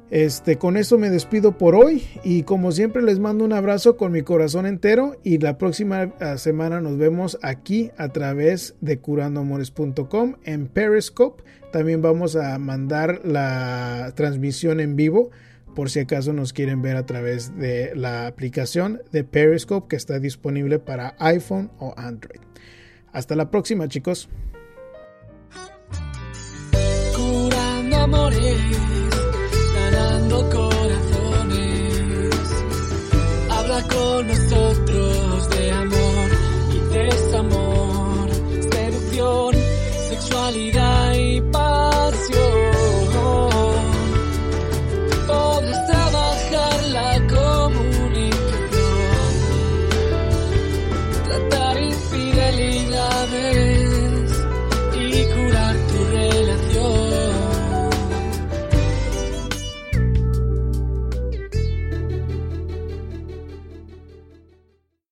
Este, 0.09 0.57
con 0.57 0.77
eso 0.77 0.99
me 0.99 1.09
despido 1.09 1.57
por 1.57 1.73
hoy 1.73 2.03
y 2.23 2.43
como 2.43 2.71
siempre 2.71 3.01
les 3.01 3.17
mando 3.17 3.45
un 3.45 3.53
abrazo 3.53 3.97
con 3.97 4.11
mi 4.11 4.21
corazón 4.21 4.67
entero 4.67 5.15
y 5.23 5.39
la 5.39 5.57
próxima 5.57 6.13
ah, 6.19 6.37
semana 6.37 6.81
nos 6.81 6.99
vemos 6.99 7.39
aquí 7.41 7.89
a 7.97 8.09
través 8.09 8.75
de 8.79 8.99
curandoamores.com 8.99 10.35
en 10.43 10.67
Periscope. 10.67 11.43
También 11.71 12.03
vamos 12.03 12.35
a 12.35 12.59
mandar 12.59 13.21
la 13.23 14.11
transmisión 14.15 14.81
en 14.81 14.95
vivo 14.95 15.31
por 15.73 15.89
si 15.89 16.01
acaso 16.01 16.31
nos 16.31 16.53
quieren 16.53 16.83
ver 16.83 16.95
a 16.97 17.07
través 17.07 17.57
de 17.57 17.95
la 17.95 18.27
aplicación 18.27 19.01
de 19.11 19.23
Periscope 19.23 19.87
que 19.87 19.95
está 19.95 20.19
disponible 20.19 20.77
para 20.77 21.15
iPhone 21.17 21.71
o 21.79 21.93
Android. 21.97 22.41
Hasta 23.13 23.35
la 23.35 23.49
próxima, 23.49 23.87
chicos. 23.87 24.27
Curando 27.15 27.95
amores, 27.97 28.57
ganando 29.75 30.49
corazones. 30.49 32.35
Habla 33.51 33.83
con 33.83 34.27
nosotros 34.27 35.49
de 35.51 35.71
amor 35.71 36.29
y 36.73 36.79
desamor, 36.93 38.29
seducción, 38.71 39.55
sexualidad. 40.09 40.82